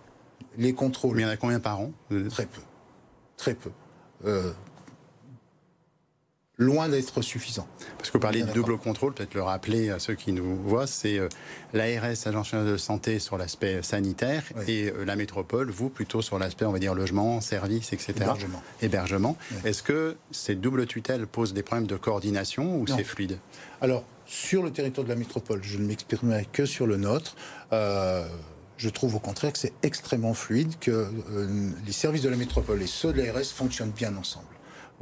Les 0.59 0.73
contrôles. 0.73 1.17
Mais 1.17 1.23
il 1.23 1.27
y 1.27 1.29
en 1.29 1.33
a 1.33 1.37
combien 1.37 1.61
par 1.61 1.81
an 1.81 1.93
Très 2.31 2.47
peu. 2.47 2.61
Très 3.37 3.55
peu. 3.55 3.71
Euh, 4.27 4.53
loin 6.61 6.91
d'être 6.91 7.23
suffisant. 7.23 7.67
Parce 7.97 8.11
que 8.11 8.19
vous 8.19 8.23
parlez 8.23 8.43
de 8.43 8.53
double 8.53 8.77
contrôle, 8.77 9.15
peut-être 9.15 9.35
le 9.35 9.43
rappeler 9.43 9.91
à 9.91 9.99
ceux 9.99 10.15
qui 10.15 10.31
nous 10.33 10.57
voient, 10.57 10.87
c'est 10.87 11.19
euh, 11.19 11.29
l'ARS, 11.73 12.27
Agence 12.27 12.53
de 12.53 12.77
santé, 12.77 13.19
sur 13.19 13.39
l'aspect 13.39 13.83
sanitaire, 13.83 14.45
et 14.69 14.91
euh, 14.91 15.05
la 15.07 15.17
métropole, 15.17 15.71
vous, 15.71 15.89
plutôt 15.89 16.21
sur 16.21 16.39
l'aspect, 16.39 16.67
on 16.67 16.73
va 16.73 16.79
dire, 16.79 16.95
logement, 16.95 17.41
service, 17.41 17.95
etc. 17.95 18.13
Hébergement. 18.15 18.63
Hébergement. 18.83 19.37
Est-ce 19.65 19.83
que 19.83 20.17
ces 20.31 20.55
doubles 20.55 20.87
tutelles 20.87 21.27
posent 21.27 21.55
des 21.55 21.63
problèmes 21.63 21.87
de 21.87 21.97
coordination 21.97 22.77
ou 22.77 22.87
c'est 22.87 23.05
fluide? 23.05 23.39
Alors, 23.81 24.05
sur 24.27 24.63
le 24.63 24.71
territoire 24.71 25.05
de 25.05 25.11
la 25.11 25.17
métropole, 25.17 25.61
je 25.63 25.79
ne 25.79 25.87
m'exprimerai 25.87 26.47
que 26.53 26.67
sur 26.67 26.87
le 26.87 26.99
nôtre. 26.99 27.37
Euh, 27.73 28.27
je 28.77 28.91
trouve 28.91 29.15
au 29.15 29.19
contraire 29.19 29.53
que 29.53 29.59
c'est 29.59 29.73
extrêmement 29.83 30.35
fluide, 30.35 30.79
que 30.79 31.09
les 31.87 31.93
services 31.93 32.23
de 32.23 32.29
la 32.29 32.37
métropole 32.37 32.83
et 32.83 32.87
ceux 32.87 33.13
de 33.13 33.23
l'ARS 33.23 33.47
fonctionnent 33.47 33.91
bien 33.91 34.15
ensemble 34.17 34.47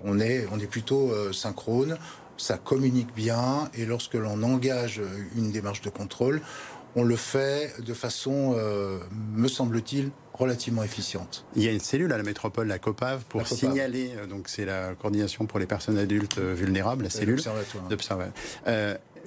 on 0.05 0.21
est, 0.21 0.47
on 0.53 0.59
est 0.59 0.67
plutôt 0.67 1.11
euh, 1.11 1.33
synchrone, 1.33 1.97
ça 2.37 2.57
communique 2.57 3.15
bien, 3.15 3.69
et 3.75 3.85
lorsque 3.85 4.15
l'on 4.15 4.43
engage 4.43 5.01
une 5.37 5.51
démarche 5.51 5.83
de 5.83 5.91
contrôle, 5.91 6.41
on 6.97 7.05
le 7.05 7.17
fait 7.17 7.75
de 7.85 7.95
façon, 7.95 8.55
euh, 8.57 8.99
me 9.35 9.49
semble-t-il, 9.49 10.11
relativement 10.33 10.85
efficiente. 10.85 11.45
Il 11.57 11.63
y 11.65 11.69
a 11.69 11.73
une 11.73 11.81
cellule 11.81 12.13
à 12.13 12.17
la 12.17 12.23
métropole, 12.23 12.69
la 12.69 12.79
COPAV, 12.79 13.25
pour 13.25 13.47
signaler, 13.47 14.13
euh, 14.17 14.27
donc 14.27 14.49
c'est 14.49 14.65
la 14.65 14.95
coordination 14.95 15.47
pour 15.47 15.59
les 15.59 15.67
personnes 15.67 15.99
adultes 15.99 16.39
vulnérables, 16.39 17.05
la 17.05 17.11
cellule 17.11 17.41
d'observatoire. 17.91 18.45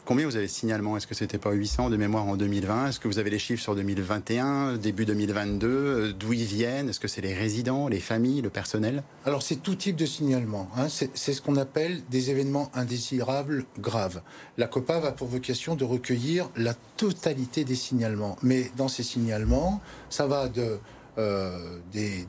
Combien 0.04 0.26
vous 0.26 0.36
avez 0.36 0.48
de 0.48 0.52
signalements? 0.52 0.98
Est-ce 0.98 1.06
que 1.06 1.14
c'était 1.14 1.38
pas 1.38 1.52
800 1.52 1.92
de 1.92 1.96
mémoire 1.96 2.26
en 2.26 2.36
2020 2.36 2.88
Est-ce 2.88 3.00
que 3.00 3.08
vous 3.08 3.20
avez 3.20 3.30
les 3.30 3.38
chiffres 3.38 3.62
sur 3.62 3.76
2021, 3.76 4.78
début 4.78 5.06
2022 5.06 5.68
euh, 5.68 6.12
D'où 6.12 6.34
ils 6.34 6.44
viennent? 6.44 6.90
Est-ce 6.90 7.00
que 7.00 7.08
c'est 7.08 7.22
les 7.22 7.36
résidents, 7.36 7.88
les 7.88 8.00
familles, 8.00 8.42
le 8.42 8.50
personnel? 8.50 9.04
Alors 9.26 9.44
c'est 9.44 9.58
tout 9.58 9.76
type 9.76 9.96
de 9.96 10.08
signalement. 10.08 10.68
Hein. 10.76 10.88
C'est 10.90 11.34
ce 11.34 11.42
qu'on 11.42 11.56
appelle 11.56 12.02
des 12.10 12.32
événements 12.32 12.72
indésirables 12.74 13.66
graves. 13.78 14.24
La 14.58 14.66
COPA 14.66 15.00
va 15.00 15.12
pour 15.12 15.28
vocation 15.28 15.76
de 15.76 15.84
recueillir 15.84 16.50
la 16.58 16.74
totalité 16.98 17.64
des 17.64 17.76
signalements. 17.76 18.38
Mais 18.42 18.72
dans 18.78 18.88
ces 18.88 19.04
signalements, 19.04 19.82
ça 20.10 20.26
va 20.26 20.50
de 20.50 20.80
euh, 21.20 21.78
des, 21.92 22.26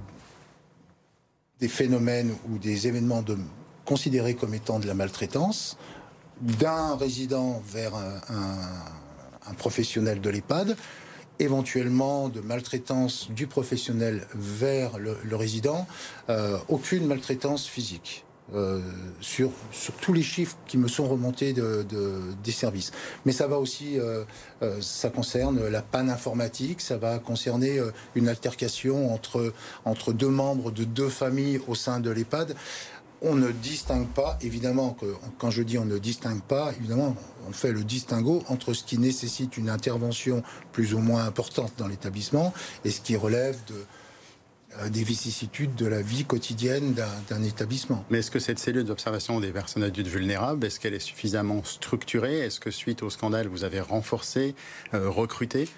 des 1.58 1.68
phénomènes 1.68 2.35
ou 2.50 2.58
des 2.58 2.87
événements 2.87 3.22
de, 3.22 3.38
considérés 3.87 4.35
comme 4.35 4.52
étant 4.52 4.78
de 4.78 4.87
la 4.87 4.94
maltraitance 4.94 5.78
d'un 6.42 6.96
résident 6.96 7.62
vers 7.66 7.94
un, 7.94 9.55
professionnel 9.59 10.20
de 10.20 10.31
l'EHPAD, 10.31 10.76
éventuellement 11.38 12.28
de 12.28 12.40
maltraitance 12.40 13.31
du 13.31 13.46
professionnel 13.46 14.26
vers 14.35 14.98
le, 14.98 15.37
résident, 15.37 15.87
euh, 16.31 16.59
aucune 16.68 17.07
maltraitance 17.07 17.66
physique. 17.66 18.24
Euh, 18.55 18.81
sur, 19.20 19.50
sur 19.70 19.94
tous 19.94 20.12
les 20.12 20.22
chiffres 20.22 20.59
qui 20.66 20.76
me 20.76 20.87
sont 20.87 21.09
remontés 21.09 21.55
de, 21.55 21.87
des 22.44 22.50
services. 22.50 22.90
Mais 23.24 23.33
ça 23.33 23.46
va 23.46 23.57
aussi, 23.59 23.98
euh, 23.98 24.24
ça 24.81 25.09
concerne 25.09 25.68
la 25.68 25.81
panne 25.81 26.11
informatique, 26.11 26.83
ça 26.83 26.98
va 26.98 27.18
concerner 27.18 27.81
une 28.14 28.28
altercation 28.28 29.14
entre, 29.14 29.55
entre 29.87 30.12
deux 30.12 30.28
membres 30.28 30.70
de 30.70 30.85
deux 30.85 31.09
familles 31.09 31.62
au 31.66 31.74
sein 31.74 31.98
de 32.00 32.11
l'EHPAD 32.11 32.55
on 33.22 33.35
ne 33.35 33.50
distingue 33.52 34.08
pas, 34.08 34.37
évidemment, 34.42 34.96
quand 35.38 35.50
je 35.50 35.62
dis 35.62 35.78
on 35.78 35.85
ne 35.85 35.98
distingue 35.98 36.42
pas, 36.42 36.72
évidemment, 36.78 37.16
on 37.48 37.52
fait 37.52 37.72
le 37.72 37.85
distinguo 37.85 38.42
entre 38.48 38.74
ce 38.74 38.85
qui 38.85 38.98
nécessite 38.98 39.56
une 39.56 39.70
intervention 39.70 40.42
plus 40.72 40.94
ou 40.94 40.98
moins 40.98 41.24
importante 41.24 41.72
dans 41.78 41.87
l'établissement 41.87 42.52
et 42.85 42.90
ce 42.90 43.00
qui 43.00 43.16
relève 43.16 43.56
euh, 44.78 44.88
des 44.88 45.04
vicissitudes 45.04 45.74
de 45.76 45.87
la 45.87 46.02
vie 46.02 46.24
quotidienne 46.24 46.94
d'un 47.28 47.42
établissement. 47.42 48.04
Mais 48.11 48.18
est-ce 48.18 48.30
que 48.30 48.40
cette 48.40 48.58
cellule 48.58 48.85
d'observation 48.85 49.38
des 49.38 49.52
personnes 49.52 49.85
adultes 49.85 50.08
vulnérables, 50.08 50.66
est-ce 50.66 50.80
qu'elle 50.80 50.94
est 50.94 50.98
suffisamment 50.98 51.62
structurée? 51.62 52.38
Est-ce 52.38 52.58
que 52.58 52.70
suite 52.70 53.02
au 53.02 53.11
scandale, 53.11 53.46
vous 53.46 53.64
avez 53.64 53.80
renforcé, 53.80 54.54
euh, 54.94 55.08
recruté? 55.08 55.68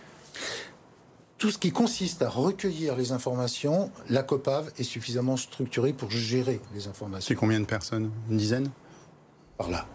Tout 1.39 1.51
ce 1.51 1.59
qui 1.59 1.73
consiste 1.73 2.23
à 2.23 2.29
recueillir 2.29 2.97
les 2.97 3.13
informations, 3.13 3.91
la 4.09 4.23
COPAV 4.23 4.73
est 4.79 4.85
suffisamment 4.85 5.37
structurée 5.37 5.93
pour 5.93 6.11
gérer 6.11 6.61
les 6.75 6.87
informations. 6.87 7.27
C'est 7.27 7.35
combien 7.35 7.61
de 7.61 7.65
personnes? 7.65 8.11
Une 8.31 8.37
dizaine? 8.37 8.71
Par 9.59 9.71
là, 9.71 9.87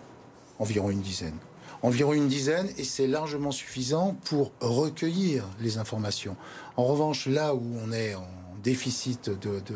environ 0.59 0.89
une 0.89 1.01
dizaine. 1.01 1.37
Environ 1.81 2.13
une 2.13 2.27
dizaine, 2.27 2.67
et 2.77 2.83
c'est 2.83 3.07
largement 3.07 3.51
suffisant 3.51 4.17
pour 4.25 4.51
recueillir 4.59 5.45
les 5.61 5.77
informations. 5.77 6.35
En 6.75 6.85
revanche, 6.85 7.25
là 7.25 7.55
où 7.55 7.63
on 7.81 7.91
est 7.93 8.15
en 8.15 8.27
déficit 8.61 9.29
de, 9.29 9.61
de, 9.61 9.75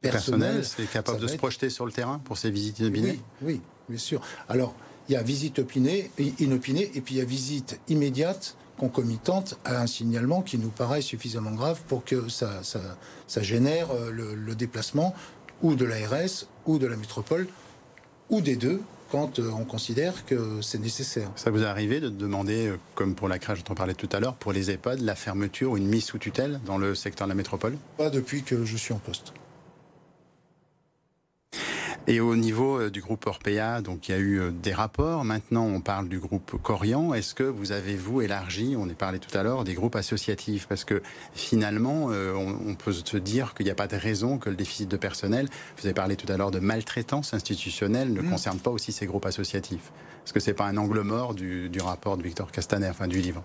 personnel, 0.00 0.64
c'est 0.64 0.88
capable 0.88 1.20
de 1.20 1.26
se 1.26 1.36
projeter 1.36 1.68
sur 1.68 1.84
le 1.84 1.92
terrain 1.92 2.20
pour 2.20 2.38
ces 2.38 2.50
visites 2.50 2.78
inopinées? 2.78 3.20
Oui, 3.42 3.54
oui, 3.54 3.60
bien 3.88 3.98
sûr. 3.98 4.20
Alors, 4.48 4.74
il 5.08 5.12
y 5.12 5.16
a 5.16 5.22
visite 5.22 5.58
opinée, 5.58 6.10
inopinée, 6.38 6.92
et 6.94 7.00
puis 7.00 7.16
il 7.16 7.18
y 7.18 7.20
a 7.20 7.24
visite 7.24 7.80
immédiate 7.88 8.56
concomitante 8.82 9.60
à 9.64 9.80
un 9.80 9.86
signalement 9.86 10.42
qui 10.42 10.58
nous 10.58 10.70
paraît 10.70 11.02
suffisamment 11.02 11.52
grave 11.52 11.80
pour 11.86 12.04
que 12.04 12.28
ça, 12.28 12.62
ça, 12.64 13.42
génère 13.42 13.92
euh, 13.92 14.10
le, 14.10 14.54
déplacement 14.56 15.14
ou 15.62 15.76
de 15.76 15.84
l'ARS 15.84 16.48
ou 16.66 16.80
de 16.80 16.88
la 16.88 16.96
métropole 16.96 17.46
ou 18.28 18.40
des 18.40 18.56
deux 18.56 18.80
quand 19.12 19.38
euh, 19.38 19.52
on 19.56 19.64
considère 19.64 20.26
que 20.26 20.60
c'est 20.62 20.80
nécessaire. 20.80 21.30
Ça 21.36 21.52
vous 21.52 21.62
est 21.62 21.66
arrivé 21.66 22.00
de 22.00 22.08
demander, 22.08 22.66
euh, 22.66 22.76
comme 22.96 23.14
pour 23.14 23.28
la 23.28 23.38
crèche 23.38 23.62
dont 23.62 23.70
on 23.70 23.76
parlait 23.76 23.94
tout 23.94 24.08
à 24.10 24.18
l'heure, 24.18 24.34
pour 24.34 24.52
les 24.52 24.72
EHPAD, 24.72 24.98
la 24.98 25.14
fermeture 25.14 25.70
ou 25.70 25.76
une 25.76 25.86
mise 25.86 26.06
sous 26.06 26.18
tutelle 26.18 26.60
dans 26.66 26.76
le 26.76 26.96
secteur 26.96 27.28
de 27.28 27.30
la 27.30 27.36
métropole? 27.36 27.76
Pas 27.98 28.10
depuis 28.10 28.42
que 28.42 28.64
je 28.64 28.76
suis 28.76 28.92
en 28.92 28.98
poste. 28.98 29.32
Et 32.08 32.18
au 32.18 32.34
niveau 32.34 32.80
euh, 32.80 32.90
du 32.90 33.00
groupe 33.00 33.26
Orpea, 33.26 33.80
donc 33.80 34.08
il 34.08 34.12
y 34.12 34.14
a 34.14 34.18
eu 34.18 34.40
euh, 34.40 34.50
des 34.50 34.72
rapports. 34.72 35.24
Maintenant, 35.24 35.66
on 35.66 35.80
parle 35.80 36.08
du 36.08 36.18
groupe 36.18 36.60
Corian. 36.60 37.14
Est-ce 37.14 37.32
que 37.32 37.44
vous 37.44 37.70
avez, 37.70 37.94
vous, 37.94 38.20
élargi, 38.20 38.74
on 38.76 38.88
est 38.88 38.94
parlé 38.94 39.20
tout 39.20 39.36
à 39.38 39.44
l'heure, 39.44 39.62
des 39.62 39.74
groupes 39.74 39.94
associatifs? 39.94 40.66
Parce 40.66 40.84
que 40.84 41.00
finalement, 41.32 42.08
euh, 42.10 42.34
on, 42.34 42.74
peut 42.74 42.92
se 42.92 43.16
dire 43.16 43.54
qu'il 43.54 43.66
n'y 43.66 43.70
a 43.70 43.76
pas 43.76 43.86
de 43.86 43.94
raison 43.94 44.38
que 44.38 44.50
le 44.50 44.56
déficit 44.56 44.90
de 44.90 44.96
personnel, 44.96 45.48
vous 45.78 45.86
avez 45.86 45.94
parlé 45.94 46.16
tout 46.16 46.30
à 46.32 46.36
l'heure 46.36 46.50
de 46.50 46.58
maltraitance 46.58 47.34
institutionnelle, 47.34 48.12
ne 48.12 48.20
mmh. 48.20 48.30
concerne 48.30 48.58
pas 48.58 48.70
aussi 48.70 48.90
ces 48.90 49.06
groupes 49.06 49.26
associatifs. 49.26 49.92
Est-ce 50.24 50.32
que 50.32 50.40
ce 50.40 50.50
n'est 50.50 50.54
pas 50.54 50.66
un 50.66 50.76
angle 50.78 51.02
mort 51.02 51.34
du, 51.34 51.68
du 51.68 51.80
rapport 51.80 52.16
de 52.16 52.24
Victor 52.24 52.50
Castaner, 52.50 52.88
enfin 52.88 53.06
du 53.06 53.20
livre? 53.20 53.44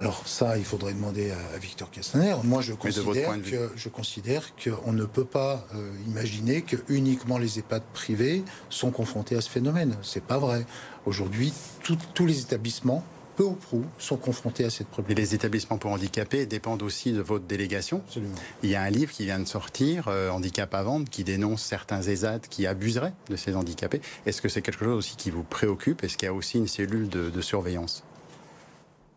Alors 0.00 0.22
ça, 0.26 0.56
il 0.58 0.64
faudrait 0.64 0.92
demander 0.92 1.32
à, 1.32 1.58
Victor 1.58 1.90
Castaner. 1.90 2.36
Moi, 2.44 2.62
je 2.62 2.72
considère 2.72 3.42
que 3.42 3.70
je 3.74 3.88
considère 3.88 4.52
qu'on 4.54 4.92
ne 4.92 5.04
peut 5.04 5.24
pas 5.24 5.66
euh, 5.74 5.90
imaginer 6.06 6.62
que 6.62 6.76
uniquement 6.88 7.36
les 7.36 7.58
EHPAD 7.58 7.82
privés 7.92 8.44
sont 8.70 8.92
confrontés 8.92 9.36
à 9.36 9.40
ce 9.40 9.50
phénomène. 9.50 9.96
C'est 10.02 10.22
pas 10.22 10.38
vrai. 10.38 10.64
Aujourd'hui, 11.04 11.52
tous 11.82 12.26
les 12.26 12.40
établissements 12.40 13.04
peu 13.38 13.44
ou 13.44 13.52
prou, 13.52 13.84
sont 13.98 14.16
confrontés 14.16 14.64
à 14.64 14.70
cette 14.70 14.88
problématique. 14.88 15.16
Et 15.16 15.22
les 15.22 15.34
établissements 15.36 15.78
pour 15.78 15.92
handicapés 15.92 16.44
dépendent 16.44 16.82
aussi 16.82 17.12
de 17.12 17.20
votre 17.20 17.44
délégation. 17.44 18.02
Absolument. 18.08 18.34
Il 18.64 18.70
y 18.70 18.74
a 18.74 18.82
un 18.82 18.90
livre 18.90 19.12
qui 19.12 19.26
vient 19.26 19.38
de 19.38 19.46
sortir, 19.46 20.08
euh, 20.08 20.30
Handicap 20.30 20.74
à 20.74 20.82
vendre, 20.82 21.08
qui 21.08 21.22
dénonce 21.22 21.62
certains 21.62 22.02
ESAT 22.02 22.40
qui 22.50 22.66
abuseraient 22.66 23.14
de 23.30 23.36
ces 23.36 23.54
handicapés. 23.54 24.00
Est-ce 24.26 24.42
que 24.42 24.48
c'est 24.48 24.60
quelque 24.60 24.84
chose 24.84 24.96
aussi 24.96 25.14
qui 25.16 25.30
vous 25.30 25.44
préoccupe? 25.44 26.02
Est-ce 26.02 26.16
qu'il 26.16 26.26
y 26.26 26.28
a 26.28 26.34
aussi 26.34 26.58
une 26.58 26.66
cellule 26.66 27.08
de 27.08 27.40
surveillance? 27.40 28.02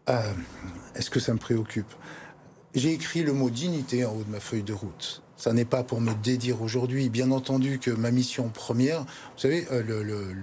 Euh, 0.09 0.33
est-ce 0.95 1.09
que 1.09 1.19
ça 1.19 1.33
me 1.33 1.39
préoccupe? 1.39 1.91
J'ai 2.73 2.93
écrit 2.93 3.23
le 3.23 3.33
mot 3.33 3.49
dignité 3.49 4.05
en 4.05 4.13
haut 4.13 4.23
de 4.23 4.31
ma 4.31 4.39
feuille 4.39 4.63
de 4.63 4.73
route. 4.73 5.21
Ça 5.35 5.53
n'est 5.53 5.65
pas 5.65 5.83
pour 5.83 6.01
me 6.01 6.13
dédire 6.13 6.61
aujourd'hui. 6.61 7.09
Bien 7.09 7.31
entendu 7.31 7.79
que 7.79 7.91
ma 7.91 8.11
mission 8.11 8.49
première, 8.49 9.01
vous 9.01 9.39
savez, 9.39 9.67
euh, 9.71 10.33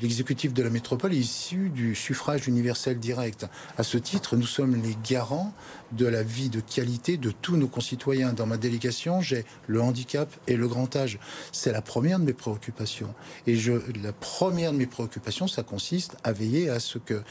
l'exécutif 0.00 0.54
de 0.54 0.62
la 0.62 0.70
métropole 0.70 1.12
est 1.12 1.18
issu 1.18 1.70
du 1.70 1.94
suffrage 1.94 2.46
universel 2.46 2.98
direct. 2.98 3.46
À 3.76 3.82
ce 3.82 3.98
titre, 3.98 4.36
nous 4.36 4.46
sommes 4.46 4.80
les 4.80 4.96
garants 5.08 5.52
de 5.92 6.06
la 6.06 6.22
vie 6.22 6.50
de 6.50 6.60
qualité 6.60 7.16
de 7.16 7.32
tous 7.32 7.56
nos 7.56 7.68
concitoyens. 7.68 8.32
Dans 8.32 8.46
ma 8.46 8.56
délégation, 8.56 9.20
j'ai 9.20 9.44
le 9.66 9.82
handicap 9.82 10.32
et 10.46 10.56
le 10.56 10.68
grand 10.68 10.94
âge. 10.96 11.18
C'est 11.52 11.72
la 11.72 11.82
première 11.82 12.18
de 12.18 12.24
mes 12.24 12.32
préoccupations. 12.32 13.12
Et 13.46 13.56
je, 13.56 13.72
la 14.02 14.12
première 14.12 14.72
de 14.72 14.78
mes 14.78 14.86
préoccupations, 14.86 15.48
ça 15.48 15.62
consiste 15.62 16.16
à 16.22 16.32
veiller 16.32 16.70
à 16.70 16.80
ce 16.80 16.98
que 16.98 17.22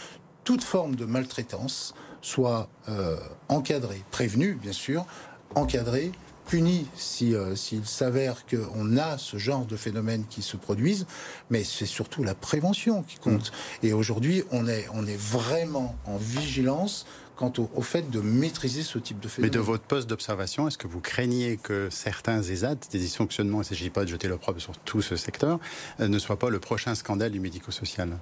toute 0.44 0.64
forme 0.64 0.96
de 0.96 1.06
maltraitance 1.06 1.94
soit 2.22 2.70
euh, 2.90 3.18
encadrée, 3.50 4.02
prévenue 4.12 4.54
bien 4.54 4.72
sûr, 4.72 5.06
encadrée, 5.56 6.12
punie 6.46 6.88
si, 6.96 7.34
euh, 7.34 7.56
s'il 7.56 7.86
s'avère 7.86 8.46
qu'on 8.46 8.98
a 8.98 9.18
ce 9.18 9.38
genre 9.38 9.66
de 9.66 9.76
phénomènes 9.76 10.26
qui 10.30 10.42
se 10.42 10.58
produisent, 10.58 11.06
mais 11.50 11.64
c'est 11.64 11.86
surtout 11.86 12.24
la 12.24 12.36
prévention 12.36 13.04
qui 13.04 13.18
compte. 13.18 13.52
Mm. 13.52 13.86
Et 13.86 13.94
aujourd'hui, 13.94 14.44
on 14.52 14.68
est, 14.68 14.88
on 14.94 15.06
est 15.06 15.20
vraiment 15.20 15.96
en 16.06 16.18
vigilance 16.18 17.06
quant 17.36 17.52
au, 17.58 17.82
fait 17.82 18.10
de 18.12 18.20
maîtriser 18.20 18.84
ce 18.84 19.00
type 19.00 19.20
de 19.20 19.28
phénomène. 19.28 19.52
Mais 19.52 19.58
de 19.58 19.64
votre 19.64 19.84
poste 19.84 20.08
d'observation, 20.08 20.68
est-ce 20.68 20.78
que 20.78 20.88
vous 20.88 21.02
craignez 21.02 21.58
que 21.58 21.90
certains 21.90 22.42
ESAT, 22.42 22.76
des 22.92 23.00
dysfonctionnements, 23.00 23.58
il 23.58 23.66
ne 23.66 23.70
s'agit 23.70 23.90
pas 23.90 24.04
de 24.04 24.10
jeter 24.10 24.28
l'opprobre 24.28 24.62
sur 24.62 24.78
tout 24.78 25.02
ce 25.02 25.16
secteur, 25.16 25.60
euh, 26.00 26.08
ne 26.08 26.20
soient 26.20 26.38
pas 26.38 26.50
le 26.50 26.60
prochain 26.60 26.94
scandale 26.94 27.32
du 27.32 27.40
médico-social? 27.40 28.18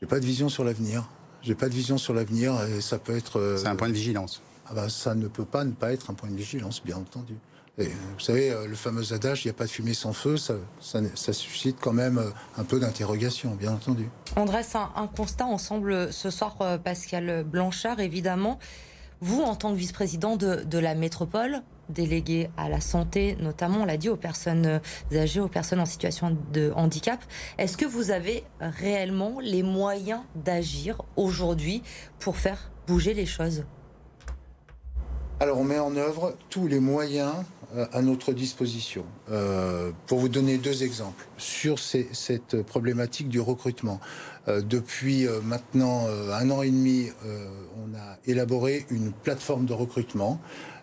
J'ai 0.00 0.06
pas 0.06 0.20
de 0.20 0.24
vision 0.24 0.48
sur 0.48 0.64
l'avenir. 0.64 1.08
J'ai 1.42 1.54
pas 1.54 1.68
de 1.68 1.74
vision 1.74 1.98
sur 1.98 2.14
l'avenir 2.14 2.54
et 2.64 2.80
ça 2.80 2.98
peut 2.98 3.16
être. 3.16 3.38
Euh, 3.38 3.56
c'est 3.58 3.66
un 3.66 3.76
point 3.76 3.88
de 3.88 3.94
vigilance. 3.94 4.42
Ah 4.66 4.74
bah, 4.74 4.88
ça 4.88 5.14
ne 5.14 5.28
peut 5.28 5.44
pas 5.44 5.64
ne 5.64 5.72
pas 5.72 5.92
être 5.92 6.10
un 6.10 6.14
point 6.14 6.30
de 6.30 6.36
vigilance, 6.36 6.82
bien 6.84 6.96
entendu. 6.96 7.36
Et, 7.78 7.86
vous 7.86 8.20
savez, 8.20 8.50
euh, 8.50 8.66
le 8.66 8.74
fameux 8.74 9.12
adage, 9.12 9.44
il 9.44 9.48
n'y 9.48 9.50
a 9.50 9.54
pas 9.54 9.64
de 9.64 9.70
fumée 9.70 9.94
sans 9.94 10.12
feu, 10.12 10.36
ça, 10.36 10.54
ça, 10.80 11.32
suscite 11.32 11.78
quand 11.80 11.94
même 11.94 12.18
euh, 12.18 12.30
un 12.58 12.64
peu 12.64 12.78
d'interrogation, 12.78 13.54
bien 13.54 13.72
entendu. 13.72 14.08
On 14.36 14.44
dresse 14.44 14.74
un, 14.74 14.90
un, 14.96 15.06
constat 15.06 15.46
ensemble 15.46 16.12
ce 16.12 16.30
soir, 16.30 16.56
Pascal 16.84 17.44
Blanchard, 17.44 18.00
évidemment. 18.00 18.58
Vous, 19.20 19.40
en 19.40 19.54
tant 19.54 19.70
que 19.70 19.76
vice-président 19.76 20.36
de, 20.36 20.56
de 20.56 20.78
la 20.78 20.94
métropole, 20.94 21.62
délégué 21.90 22.50
à 22.56 22.68
la 22.68 22.80
santé, 22.80 23.36
notamment, 23.40 23.82
on 23.82 23.84
l'a 23.84 23.96
dit, 23.96 24.08
aux 24.08 24.16
personnes 24.16 24.80
âgées, 25.12 25.40
aux 25.40 25.48
personnes 25.48 25.80
en 25.80 25.86
situation 25.86 26.36
de 26.52 26.72
handicap. 26.74 27.20
Est-ce 27.58 27.76
que 27.76 27.86
vous 27.86 28.10
avez 28.10 28.44
réellement 28.60 29.38
les 29.40 29.62
moyens 29.62 30.22
d'agir 30.34 31.02
aujourd'hui 31.16 31.82
pour 32.18 32.36
faire 32.36 32.70
bouger 32.86 33.14
les 33.14 33.26
choses? 33.26 33.64
Alors, 35.42 35.58
on 35.58 35.64
met 35.64 35.78
en 35.78 35.96
œuvre 35.96 36.36
tous 36.50 36.66
les 36.66 36.80
moyens 36.80 37.32
euh, 37.74 37.86
à 37.92 38.02
notre 38.02 38.32
disposition. 38.32 39.06
Euh, 39.30 39.92
pour 40.06 40.18
vous 40.18 40.28
donner 40.28 40.58
deux 40.58 40.82
exemples, 40.82 41.26
sur 41.38 41.78
cette 41.78 42.62
problématique 42.62 43.28
du 43.28 43.40
recrutement, 43.40 44.00
euh, 44.48 44.60
depuis 44.60 45.26
maintenant 45.44 46.06
un 46.08 46.50
an 46.50 46.62
et 46.62 46.70
demi, 46.70 47.10
on 47.24 47.96
a 47.96 48.18
élaboré 48.26 48.84
une 48.90 49.12
plateforme 49.12 49.66
de 49.66 49.72
recrutement 49.72 50.40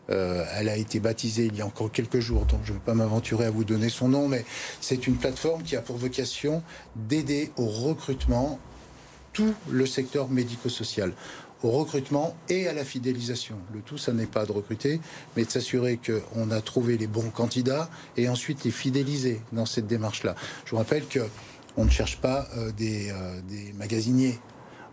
euh, 0.10 0.46
elle 0.56 0.70
a 0.70 0.78
été 0.78 1.00
baptisée 1.00 1.46
il 1.46 1.56
y 1.56 1.62
a 1.62 1.66
encore 1.66 1.92
quelques 1.92 2.20
jours, 2.20 2.46
donc 2.46 2.62
je 2.64 2.72
ne 2.72 2.78
vais 2.78 2.84
pas 2.84 2.94
m'aventurer 2.94 3.46
à 3.46 3.52
vous 3.52 3.64
donner 3.64 3.90
son 3.90 4.08
nom, 4.08 4.28
mais 4.28 4.46
c'est 4.82 5.08
une 5.08 5.16
plateforme 5.16 5.64
qui 5.64 5.76
a 5.76 5.82
pour 5.82 5.98
vocation 5.98 6.64
d'aider 6.96 7.52
au 7.58 7.66
recrutement 7.66 8.60
tout 9.34 9.54
le 9.70 9.86
secteur 9.86 10.30
médico-social 10.30 11.14
au 11.64 11.72
recrutement 11.72 12.36
et 12.50 12.68
à 12.68 12.74
la 12.74 12.86
fidélisation. 12.86 13.56
Le 13.74 13.82
tout, 13.82 13.98
ça 13.98 14.14
n'est 14.14 14.28
pas 14.28 14.46
de 14.46 14.52
recruter, 14.52 15.00
mais 15.36 15.46
de 15.46 15.50
s'assurer 15.50 15.98
qu'on 15.98 16.52
a 16.52 16.62
trouvé 16.62 16.98
les 16.98 17.08
bons 17.08 17.30
candidats 17.30 17.90
et 18.16 18.30
ensuite 18.30 18.64
les 18.64 18.72
fidéliser 18.72 19.42
dans 19.52 19.66
cette 19.66 19.88
démarche-là. 19.88 20.36
Je 20.66 20.72
vous 20.72 20.78
rappelle 20.78 21.06
que 21.08 21.22
on 21.76 21.86
ne 21.86 21.90
cherche 21.90 22.18
pas 22.18 22.48
euh, 22.58 22.72
des, 22.72 23.12
euh, 23.12 23.42
des 23.48 23.74
magasiniers, 23.74 24.40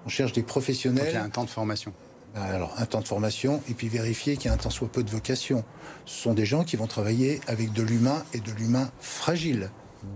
on 0.07 0.09
cherche 0.09 0.33
des 0.33 0.43
professionnels. 0.43 1.05
Donc 1.05 1.13
il 1.13 1.17
y 1.17 1.19
a 1.19 1.25
un 1.25 1.31
temps 1.31 1.45
de 1.45 1.51
formation. 1.51 1.93
Alors, 2.35 2.75
un 2.79 2.87
temps 2.87 3.01
de 3.01 3.07
formation 3.07 3.63
et 3.69 3.75
puis 3.75 3.89
vérifier 3.89 4.37
qu'il 4.37 4.47
y 4.47 4.49
a 4.49 4.55
un 4.55 4.57
temps 4.57 4.71
soit 4.71 4.89
peu 4.89 5.05
de 5.05 5.11
vocation. 5.11 5.65
Ce 6.05 6.23
sont 6.23 6.35
des 6.35 6.45
gens 6.45 6.65
qui 6.65 6.77
vont 6.77 6.89
travailler 6.89 7.41
avec 7.47 7.73
de 7.73 7.83
l'humain 7.83 8.25
et 8.33 8.41
de 8.41 8.51
l'humain 8.51 8.91
fragile 9.01 9.71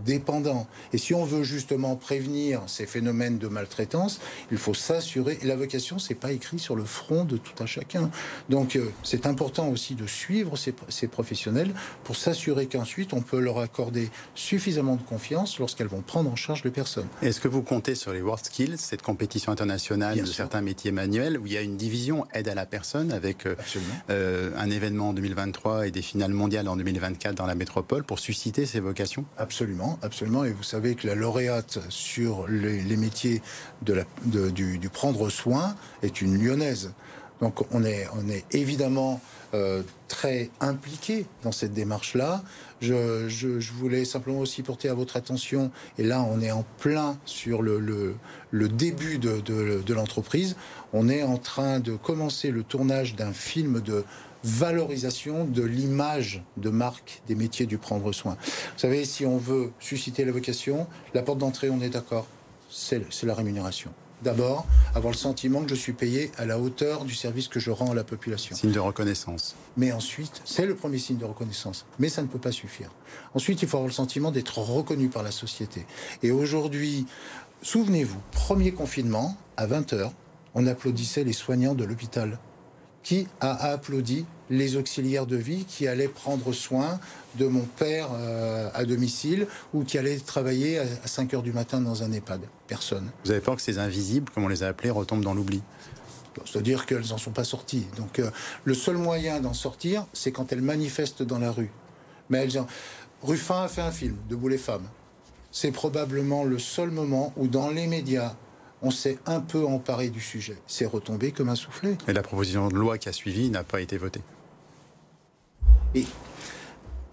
dépendant. 0.05 0.67
Et 0.93 0.99
si 0.99 1.15
on 1.15 1.25
veut 1.25 1.43
justement 1.43 1.97
prévenir 1.97 2.63
ces 2.67 2.87
phénomènes 2.87 3.39
de 3.39 3.49
maltraitance, 3.49 4.21
il 4.51 4.59
faut 4.59 4.75
s'assurer. 4.75 5.39
Et 5.43 5.47
la 5.47 5.57
vocation, 5.57 5.99
c'est 5.99 6.15
pas 6.15 6.33
écrit 6.33 6.59
sur 6.59 6.77
le 6.77 6.85
front 6.85 7.25
de 7.25 7.37
tout 7.37 7.63
un 7.63 7.67
chacun. 7.67 8.11
Donc, 8.49 8.77
euh, 8.77 8.91
c'est 9.03 9.27
important 9.27 9.69
aussi 9.69 9.95
de 9.95 10.07
suivre 10.07 10.57
ces, 10.57 10.75
ces 10.89 11.09
professionnels 11.09 11.73
pour 12.05 12.17
s'assurer 12.17 12.67
qu'ensuite 12.67 13.13
on 13.13 13.21
peut 13.21 13.41
leur 13.41 13.59
accorder 13.59 14.11
suffisamment 14.35 14.97
de 14.97 15.03
confiance 15.03 15.59
lorsqu'elles 15.59 15.89
vont 15.89 16.03
prendre 16.03 16.31
en 16.31 16.37
charge 16.37 16.65
les 16.65 16.71
personnes. 16.71 17.07
Est-ce 17.23 17.41
que 17.41 17.49
vous 17.49 17.63
comptez 17.63 17.95
sur 17.95 18.13
les 18.13 18.23
World 18.23 18.45
Skills, 18.45 18.79
cette 18.79 19.03
compétition 19.03 19.53
internationale 19.53 20.21
de 20.21 20.27
certains 20.27 20.61
métiers 20.61 20.93
manuels, 20.93 21.39
où 21.39 21.47
il 21.47 21.53
y 21.53 21.57
a 21.57 21.63
une 21.63 21.77
division 21.77 22.27
aide 22.33 22.49
à 22.49 22.55
la 22.55 22.67
personne 22.67 23.13
avec 23.13 23.47
euh, 23.47 23.57
euh, 24.11 24.51
un 24.57 24.71
événement 24.71 25.11
en 25.11 25.13
2023 25.13 25.87
et 25.87 25.91
des 25.91 26.03
finales 26.03 26.33
mondiales 26.33 26.69
en 26.69 26.77
2024 26.77 27.35
dans 27.35 27.47
la 27.47 27.55
métropole 27.55 28.05
pour 28.05 28.19
susciter 28.19 28.67
ces 28.67 28.81
vocations? 28.81 29.25
Absolument 29.37 29.78
absolument, 30.03 30.45
Et 30.45 30.51
vous 30.51 30.63
savez 30.63 30.95
que 30.95 31.07
la 31.07 31.15
lauréate 31.15 31.79
sur 31.89 32.47
les, 32.49 32.97
métiers 32.97 33.43
de 33.83 33.95
la, 33.95 34.05
du, 34.51 34.89
prendre 34.93 35.31
soin 35.31 35.75
est 36.03 36.21
une 36.21 36.43
lyonnaise. 36.43 36.93
Donc 37.41 37.65
on 37.73 37.85
est, 37.85 38.07
on 38.15 38.29
est 38.29 38.45
évidemment 38.53 39.21
euh, 39.55 39.83
très 40.09 40.51
impliqué 40.61 41.27
dans 41.43 41.53
cette 41.53 41.73
démarche-là. 41.73 42.43
Je, 42.81 43.73
voulais 43.73 44.05
simplement 44.05 44.41
aussi 44.41 44.63
porter 44.63 44.89
à 44.89 44.95
votre 44.95 45.17
attention, 45.17 45.71
et 45.99 46.03
là 46.03 46.23
on 46.23 46.41
est 46.41 46.51
en 46.51 46.65
plein 46.79 47.17
sur 47.25 47.63
le, 47.63 47.79
le, 48.51 48.69
début 48.69 49.19
de, 49.19 49.41
de 49.41 49.95
l'entreprise, 49.95 50.57
on 50.93 51.09
est 51.09 51.23
en 51.23 51.39
train 51.39 51.81
de 51.81 51.97
commencer 51.97 52.51
le 52.51 52.63
tournage 52.63 53.15
d'un 53.15 53.33
film 53.33 53.81
de 53.81 54.05
valorisation 54.45 55.45
de 55.45 55.63
l'image 55.63 56.43
de 56.57 56.71
marque 56.71 57.23
des 57.27 57.35
métiers 57.35 57.67
du 57.67 57.79
prendre 57.79 58.13
soin. 58.13 58.37
Vous 58.43 58.79
savez, 58.79 59.05
si 59.05 59.27
on 59.27 59.37
veut 59.37 59.73
susciter 59.81 60.25
la 60.25 60.33
vocation, 60.33 60.87
la 61.15 61.23
porte 61.23 61.39
d'entrée, 61.39 61.71
on 61.71 61.81
est 61.81 61.91
d'accord, 61.91 62.27
c'est 62.71 63.03
la 63.23 63.35
rémunération. 63.35 63.91
D'abord, 64.23 64.67
avoir 64.97 65.13
le 65.13 65.17
sentiment 65.17 65.63
que 65.63 65.71
je 65.71 65.77
suis 65.77 65.93
payé 65.93 66.33
à 66.39 66.45
la 66.45 66.59
hauteur 66.59 67.05
du 67.05 67.15
service 67.15 67.47
que 67.47 67.61
je 67.61 67.71
rends 67.71 67.93
à 67.93 67.95
la 67.95 68.03
population. 68.03 68.57
Signe 68.57 68.73
de 68.73 68.81
reconnaissance. 68.81 69.55
Mais 69.77 69.93
ensuite, 69.93 70.43
c'est 70.45 70.67
le 70.67 70.75
premier 70.75 70.99
signe 70.99 71.19
de 71.19 71.25
reconnaissance. 71.25 71.87
Mais 72.01 72.09
ça 72.09 72.23
ne 72.23 72.27
peut 72.27 72.41
pas 72.41 72.51
suffire. 72.51 72.91
Ensuite, 73.35 73.63
il 73.63 73.69
faut 73.69 73.77
avoir 73.77 73.87
le 73.87 73.95
sentiment 73.95 74.33
d'être 74.33 74.59
reconnu 74.59 75.09
par 75.09 75.23
la 75.23 75.31
société. 75.31 75.87
Et 76.25 76.33
aujourd'hui, 76.33 77.07
souvenez-vous, 77.63 78.19
premier 78.33 78.73
confinement, 78.73 79.37
à 79.57 79.69
20h, 79.69 80.11
on 80.55 80.67
applaudissait 80.67 81.23
les 81.23 81.33
soignants 81.33 81.77
de 81.77 81.85
l'hôpital 81.85 82.41
qui 83.09 83.27
a 83.41 83.71
applaudi 83.71 84.27
les 84.51 84.77
auxiliaires 84.77 85.25
de 85.25 85.37
vie 85.37 85.65
qui 85.65 85.89
allaient 85.89 86.09
prendre 86.09 86.53
soin 86.53 87.01
de 87.37 87.47
mon 87.47 87.63
père 87.63 88.11
euh, 88.13 88.69
à 88.75 88.85
domicile 88.85 89.47
ou 89.73 89.83
qui 89.83 89.97
allaient 89.97 90.19
travailler 90.19 90.79
à 90.79 91.07
5 91.07 91.33
heures 91.33 91.43
du 91.43 91.55
matin 91.55 91.81
dans 91.81 92.03
un 92.03 92.13
EHPAD. 92.13 92.43
Personne. 92.67 93.09
Vous 93.25 93.31
avez 93.31 93.41
peur 93.41 93.57
que 93.57 93.63
ces 93.63 93.79
invisibles, 93.79 94.31
comme 94.31 94.45
on 94.45 94.49
les 94.49 94.63
a 94.63 94.69
appelés, 94.69 94.91
retombent 94.91 95.25
dans 95.25 95.33
l'oubli? 95.33 95.63
C'est-à-dire 96.45 96.85
qu'elles 96.85 97.09
n'en 97.09 97.17
sont 97.17 97.31
pas 97.31 97.45
sorties. 97.45 97.87
Donc 97.97 98.19
euh, 98.19 98.31
le 98.65 98.75
seul 98.75 98.99
moyen 98.99 99.41
d'en 99.41 99.55
sortir, 99.55 100.05
c'est 100.13 100.31
quand 100.31 100.53
elles 100.53 100.61
manifestent 100.61 101.23
dans 101.23 101.39
la 101.39 101.51
rue. 101.51 101.71
Mais 102.29 102.41
elles 102.41 102.63
Ruffin 103.23 103.63
a 103.63 103.69
fait 103.69 103.81
un 103.81 103.91
film, 103.91 104.17
Debout 104.29 104.49
les 104.49 104.59
femmes. 104.59 104.87
C'est 105.51 105.73
probablement 105.73 106.45
le 106.45 106.59
seul 106.59 106.91
moment 106.91 107.33
où 107.39 107.49
dans 107.49 107.71
les 107.71 107.87
médias, 107.87 108.35
on 108.83 108.91
s'est 108.91 109.19
un 109.27 109.41
peu 109.41 109.67
emparé 109.67 110.11
du 110.11 110.21
sujet. 110.21 110.57
C'est 110.67 110.87
retombé 110.87 111.33
comme 111.33 111.49
un 111.49 111.55
soufflet. 111.55 111.97
Et 112.07 112.13
la 112.13 112.23
proposition 112.23 112.69
de 112.69 112.75
loi 112.75 112.99
qui 112.99 113.09
a 113.09 113.13
suivi 113.13 113.51
n'a 113.51 113.65
pas 113.65 113.81
été 113.81 113.97
votée. 113.99 114.23
Et 115.95 116.05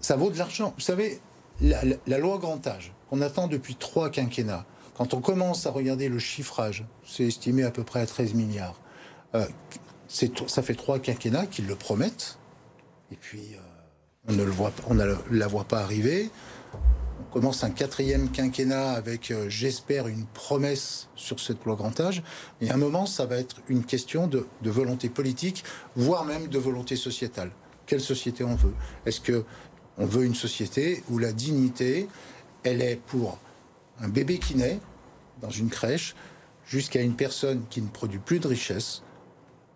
ça 0.00 0.16
vaut 0.16 0.30
de 0.30 0.38
l'argent. 0.38 0.72
Vous 0.76 0.82
savez, 0.82 1.20
la, 1.60 1.82
la 2.06 2.18
loi 2.18 2.38
grand 2.38 2.64
âge, 2.66 2.92
qu'on 3.10 3.20
attend 3.20 3.48
depuis 3.48 3.74
trois 3.74 4.10
quinquennats, 4.10 4.64
quand 4.96 5.12
on 5.12 5.20
commence 5.20 5.66
à 5.66 5.70
regarder 5.70 6.08
le 6.08 6.18
chiffrage, 6.18 6.84
c'est 7.04 7.24
estimé 7.24 7.64
à 7.64 7.70
peu 7.70 7.82
près 7.82 8.00
à 8.00 8.06
13 8.06 8.34
milliards. 8.34 8.80
Euh, 9.34 9.46
ça 10.08 10.62
fait 10.62 10.74
trois 10.74 10.98
quinquennats 10.98 11.46
qu'ils 11.46 11.66
le 11.66 11.74
promettent, 11.74 12.38
et 13.12 13.16
puis 13.16 13.42
euh, 13.54 13.58
on 14.28 14.32
ne 14.32 14.42
le 14.42 14.50
voit, 14.50 14.72
on 14.88 14.94
ne 14.94 15.04
la 15.30 15.46
voit 15.46 15.64
pas 15.64 15.80
arriver. 15.80 16.30
On 17.20 17.32
commence 17.32 17.64
un 17.64 17.70
quatrième 17.70 18.30
quinquennat 18.30 18.92
avec, 18.92 19.30
euh, 19.30 19.48
j'espère, 19.48 20.08
une 20.08 20.26
promesse 20.26 21.08
sur 21.16 21.40
cette 21.40 21.64
loi 21.64 21.76
grand 21.76 21.98
âge. 22.00 22.22
Et 22.60 22.70
à 22.70 22.74
un 22.74 22.78
moment, 22.78 23.06
ça 23.06 23.26
va 23.26 23.36
être 23.36 23.56
une 23.68 23.84
question 23.84 24.26
de, 24.26 24.46
volonté 24.62 25.08
politique, 25.08 25.64
voire 25.94 26.24
même 26.24 26.48
de 26.48 26.58
volonté 26.58 26.96
sociétale. 26.96 27.50
Quelle 27.86 28.00
société 28.00 28.44
on 28.44 28.54
veut? 28.54 28.74
Est-ce 29.06 29.20
que 29.20 29.44
on 29.98 30.04
veut 30.04 30.24
une 30.24 30.34
société 30.34 31.02
où 31.08 31.18
la 31.18 31.32
dignité, 31.32 32.08
elle 32.64 32.82
est 32.82 33.00
pour 33.06 33.38
un 34.00 34.08
bébé 34.08 34.38
qui 34.38 34.54
naît 34.54 34.78
dans 35.40 35.50
une 35.50 35.70
crèche 35.70 36.14
jusqu'à 36.66 37.00
une 37.00 37.16
personne 37.16 37.62
qui 37.70 37.80
ne 37.80 37.88
produit 37.88 38.18
plus 38.18 38.40
de 38.40 38.48
richesse, 38.48 39.02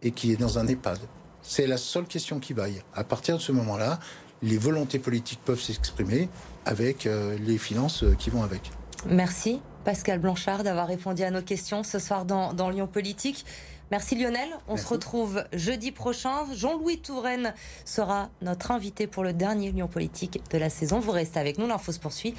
et 0.02 0.10
qui 0.12 0.32
est 0.32 0.36
dans 0.36 0.58
un 0.58 0.66
EHPAD? 0.66 0.98
C'est 1.42 1.66
la 1.66 1.76
seule 1.76 2.06
question 2.06 2.38
qui 2.38 2.52
vaille. 2.52 2.82
À 2.94 3.04
partir 3.04 3.36
de 3.36 3.42
ce 3.42 3.52
moment-là, 3.52 3.98
les 4.42 4.58
volontés 4.58 4.98
politiques 4.98 5.40
peuvent 5.44 5.60
s'exprimer 5.60 6.28
avec 6.64 7.06
euh, 7.06 7.36
les 7.38 7.58
finances 7.58 8.04
euh, 8.04 8.14
qui 8.14 8.30
vont 8.30 8.42
avec. 8.42 8.70
Merci 9.06 9.60
Pascal 9.84 10.18
Blanchard 10.18 10.62
d'avoir 10.62 10.86
répondu 10.86 11.22
à 11.22 11.30
nos 11.30 11.42
questions 11.42 11.82
ce 11.82 11.98
soir 11.98 12.24
dans, 12.24 12.70
Lyon 12.70 12.86
Politique. 12.86 13.46
Merci 13.90 14.14
Lionel. 14.14 14.48
On 14.68 14.76
se 14.76 14.86
retrouve 14.86 15.42
jeudi 15.52 15.90
prochain. 15.90 16.46
Jean-Louis 16.54 17.00
Touraine 17.00 17.54
sera 17.84 18.28
notre 18.40 18.70
invité 18.70 19.06
pour 19.06 19.24
le 19.24 19.32
dernier 19.32 19.72
Lyon 19.72 19.88
Politique 19.88 20.40
de 20.50 20.58
la 20.58 20.70
saison. 20.70 21.00
Vous 21.00 21.10
restez 21.10 21.40
avec 21.40 21.58
nous, 21.58 21.66
l'info 21.66 21.90
se 21.90 21.98
poursuit. 21.98 22.34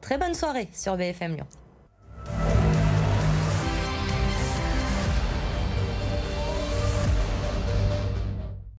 Très 0.00 0.18
bonne 0.18 0.34
soirée 0.34 0.68
sur 0.72 0.96
BFM 0.96 1.36
Lyon. 1.36 1.46